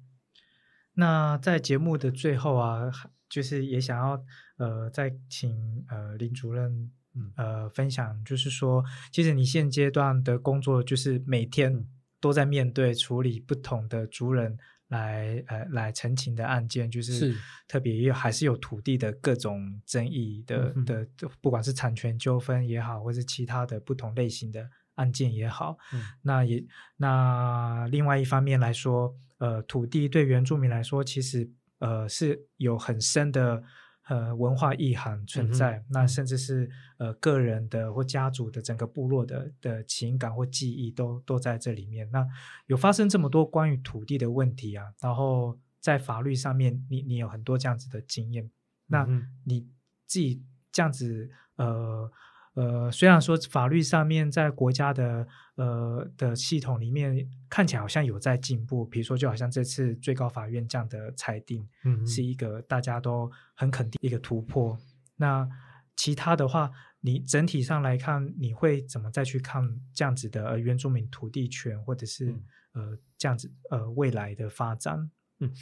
[0.94, 2.90] 那在节目的最后啊，
[3.28, 4.22] 就是也想要
[4.58, 6.90] 呃，再请呃林主任
[7.36, 11.86] 呃分享，就是说，其实你现阶段的工作就是每天
[12.20, 14.56] 都在面对处理不同的族人
[14.88, 17.34] 来呃来陈情的案件，就是
[17.66, 21.06] 特别有还是有土地的各种争议的的，
[21.40, 25.78] 不管是产权纠纷也好，或是其他的不同类型的案件也好，
[26.22, 26.64] 那也
[26.96, 29.14] 那另外一方面来说。
[29.40, 33.62] 呃，土地对原住民来说，其实呃是有很深的
[34.10, 35.82] 呃文化意涵存在。
[35.88, 42.06] 那甚至是呃个人的或家族的整个部落的的情感或记忆都都在这里面。
[42.10, 42.26] 那
[42.66, 48.50] 有发生这么多关于土地的问题啊，然后在法律上面，你你有很多这样子的经验。
[48.88, 49.06] 那
[49.44, 49.60] 你
[50.06, 52.12] 自己这样子呃。
[52.54, 64.76] 呃，虽然说法律上面在国家的呃的系统里面看起来好像有在进步，比如说就好像这次最高法院这样的裁定，嗯，是一个大家都很肯定一个突破。
[65.16, 65.48] 那
[65.96, 66.70] 其他的话，
[67.00, 69.62] 你整体上来看，你会怎么再去看
[69.94, 72.34] 这样子的呃原住民土地权，或者是
[72.72, 75.10] 呃这样子呃未来的发展？
[75.38, 75.52] 嗯。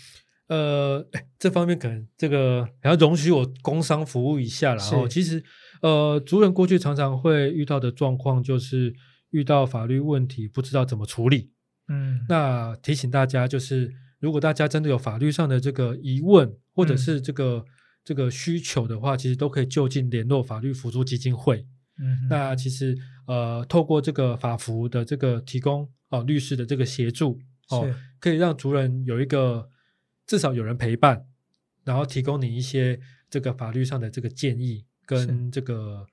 [0.48, 1.06] 呃，
[1.38, 5.44] 这方面可能这个还要容许我工商服务一下然后其实，
[5.82, 8.94] 呃，族人过去常常会遇到的状况就是
[9.28, 11.50] 遇到法律问题不知道怎么处理。
[11.88, 17.62] 嗯，那提醒大家就是，如果大家真的有法律上的这个疑问或者是这个
[18.02, 21.66] 这个需求的话，其实都可以就近联络法律辅助基金会。
[22.00, 22.96] 嗯，那其实
[23.26, 27.38] 呃，透过这个法服的这个提供哦，律师的这个协助
[27.68, 27.86] 哦，
[28.18, 29.68] 可以让族人有一个。
[30.28, 31.26] 至少有人陪伴，
[31.84, 33.00] 然后提供你一些
[33.30, 36.06] 这个法律上的这个建议跟这个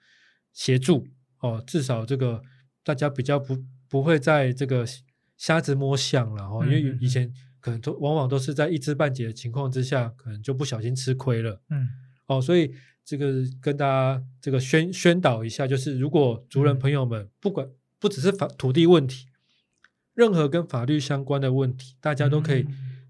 [0.53, 1.05] 协助
[1.39, 1.61] 哦。
[1.67, 2.41] 至少这个
[2.81, 4.87] 大家比较不不会在这个
[5.35, 11.61] 瞎子摸象了哦，因为以前可能都往往都是在一知半解的情况之下，可能就不小心吃亏了。
[11.69, 11.89] 嗯，
[12.27, 17.67] 哦，所以这个跟大家这个宣宣导一下，就是如果族人朋友们不管
[17.99, 19.27] 不只是法土地问题，
[20.13, 22.65] 任何跟法律相关的问题，大家都可以。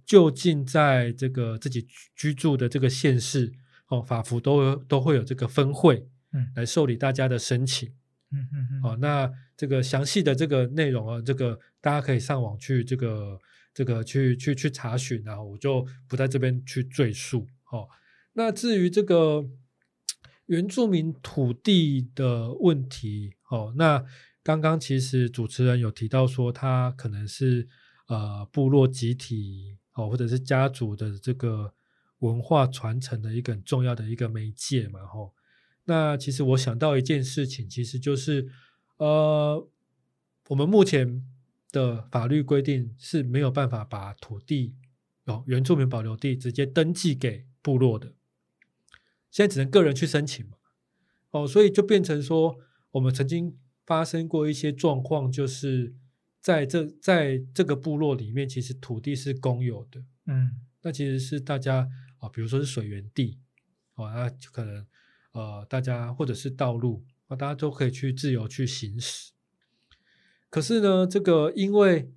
[0.05, 3.51] 就近在这个自己居住的这个县市
[3.87, 7.89] 哦，法服都都会有这个分会，嗯，来受理大家的申请，
[8.31, 13.39] 嗯嗯嗯，哦，那这个详细的这个内容啊，这个大家可以上网去这个
[13.73, 17.47] 这个去去去查询，然后我就不在这边去赘述。
[17.71, 17.87] 哦，
[18.33, 19.43] 那至于这个
[20.45, 24.05] 原住民土地的问题，哦，那
[24.43, 27.67] 刚刚其实主持人有提到说，他可能是
[28.07, 29.77] 呃部落集体。
[29.95, 31.73] 哦，或者是家族的这个
[32.19, 35.33] 文化传承的一个很重要的一个媒介嘛，吼。
[35.85, 38.49] 那其实我想到一件事情，其实就是，
[38.97, 39.67] 呃，
[40.49, 41.25] 我们目前
[41.71, 44.75] 的法律规定是没有办法把土地
[45.25, 48.13] 哦原住民保留地直接登记给部落的，
[49.31, 50.57] 现在只能个人去申请嘛。
[51.31, 52.57] 哦，所以就变成说，
[52.91, 55.95] 我们曾经发生过一些状况，就是。
[56.45, 61.89] 在这在这个部落里面，其实土地是公有的，嗯，那其实是大家
[62.19, 63.39] 啊，比如说是水源地，
[63.95, 64.85] 哦，那可能
[65.31, 69.31] 呃，大家或者是道路啊，大家都可以去自由去行驶。
[70.51, 72.11] 可是呢，这个因为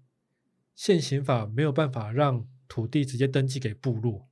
[0.75, 4.29] 现行法没有办法让土地直接登记给部落，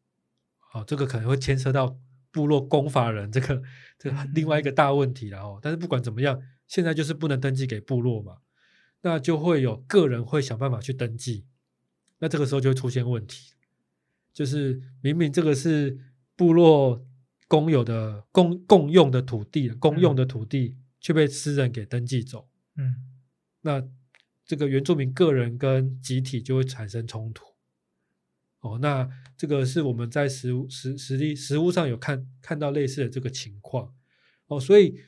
[0.75, 1.99] 哦，这个可能会牵涉到
[2.31, 3.63] 部落公法人这个
[3.99, 5.59] 这另外一个大问题了哦。
[5.63, 8.37] 但是不管怎么样，现在就是不能登记给部落嘛。
[9.07, 11.47] 那就会有个人会想办法去登记，
[12.19, 13.53] 那这个时候就会出现问题，
[14.33, 15.97] 就是明明这个是
[16.35, 17.07] 部落
[17.47, 22.97] 公有的公共用的土地，公用的土地却被私人给登记走，嗯，
[23.61, 23.81] 那
[24.45, 27.47] 这个原住民个人跟集体就会产生冲突。
[28.59, 33.95] 哦，那这个是我们在实实实力实物上有看看到类似的这个情况。
[34.49, 34.99] 哦，所以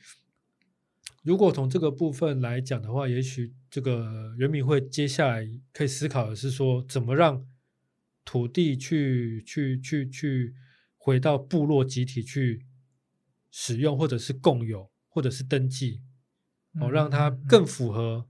[1.21, 7.45] 如果从这个部分来讲的话，也许这个人民会接下来可以思考的是说，怎么让
[8.25, 10.55] 土地去去去去
[10.97, 12.65] 回到部落集体去
[13.51, 16.01] 使用，或者是共有，或者是登记，
[16.79, 18.27] 哦，让它更符合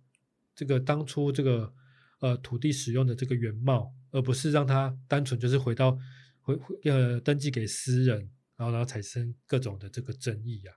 [0.56, 1.74] 这个当初这个
[2.20, 5.98] 呃土地使用的这个原貌，而不是让它单纯就是回到
[6.42, 10.74] 回呃登记给私人，然后然后产生各种的这个争议呀。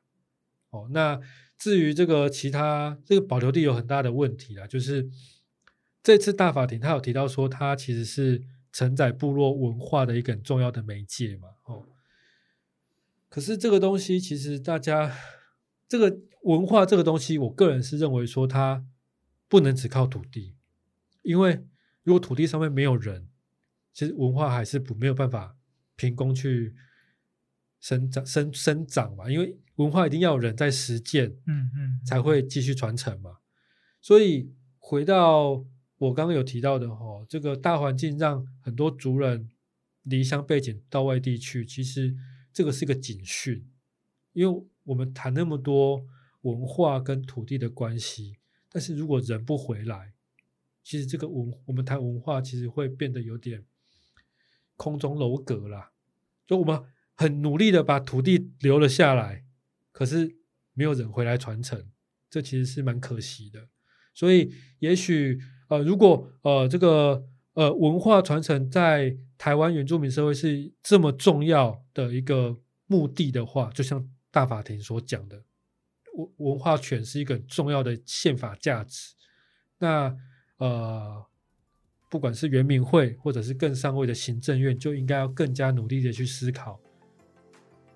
[0.71, 1.21] 哦，那
[1.63, 5.09] 至于这个其他这个保留地有很大的问题啊，就是
[6.03, 8.43] 这次大法庭他有提到说，它其实是
[8.73, 11.51] 承载部落文化的一个很重要的媒介嘛。
[11.63, 11.87] 哦，
[13.29, 15.17] 可是这个东西其实大家
[15.87, 18.85] 这个文化这个东西，我个人是认为说它
[19.47, 20.57] 不能只靠土地，
[21.23, 21.65] 因为
[22.03, 23.29] 如果土地上面没有人，
[23.95, 25.55] 其实文化还是不没有办法
[25.95, 26.75] 凭空去。
[27.83, 33.39] 生长生生长嘛，因为文化一定要有人在实践，嗯嗯，才会继续传承嘛。
[34.01, 35.65] 所以回到
[35.99, 39.51] 我刚刚有提到的哈，这个大环境让很多族人
[40.05, 42.17] 离乡背井到外地去，其实
[42.53, 43.69] 这个是一个警讯。
[44.33, 46.07] 因为我们谈那么多
[46.43, 48.37] 文化跟土地的关系，
[48.71, 50.13] 但是如果人不回来，
[50.85, 53.65] 其实这个文我们谈文化其实会变得有点
[54.77, 55.91] 空中楼阁啦。
[56.47, 56.81] 就我们。
[57.23, 59.45] 很努力的把土地留了下来，
[59.93, 60.37] 可是
[60.75, 61.87] 没有人回来传承，
[62.29, 63.69] 这其实是蛮可惜的。
[64.13, 75.45] 所以，也许呃，如果呃这个呃文化传承在台湾原住民社会是这么重要的一个目的的话，就像大法庭所讲的，
[76.15, 79.15] 文文化权是一个重要的宪法价值。
[79.79, 80.15] 那
[80.59, 81.25] 呃，
[82.11, 86.81] 不管是原民会或者是更上位的行政院，就应该要更加努力的去思考。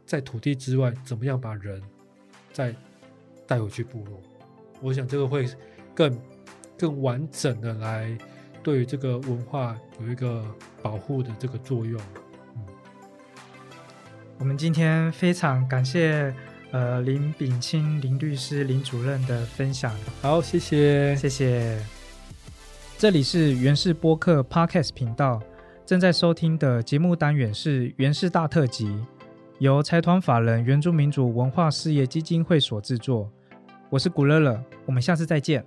[0.06, 1.82] 在土地之外，怎么样把人
[2.52, 2.72] 再
[3.46, 4.22] 带回去部落？
[4.80, 5.46] 我想这个会
[5.94, 6.16] 更
[6.78, 8.16] 更完整的来
[8.62, 10.44] 对于这个文化有一个
[10.82, 12.00] 保护的这个作用。
[12.54, 12.62] 嗯，
[14.38, 16.32] 我们今天非常感谢
[16.70, 19.92] 呃林炳清林律师林主任的分享。
[20.22, 21.84] 好，谢谢，谢谢。
[22.96, 25.42] 这里是原氏播客 Podcast 频道，
[25.84, 29.04] 正在收听的节目单元是原氏大特辑。
[29.58, 33.26] 由财团法人原住民族文化事业基金会所制作，
[33.88, 35.64] 我是古乐乐，我们下次再见。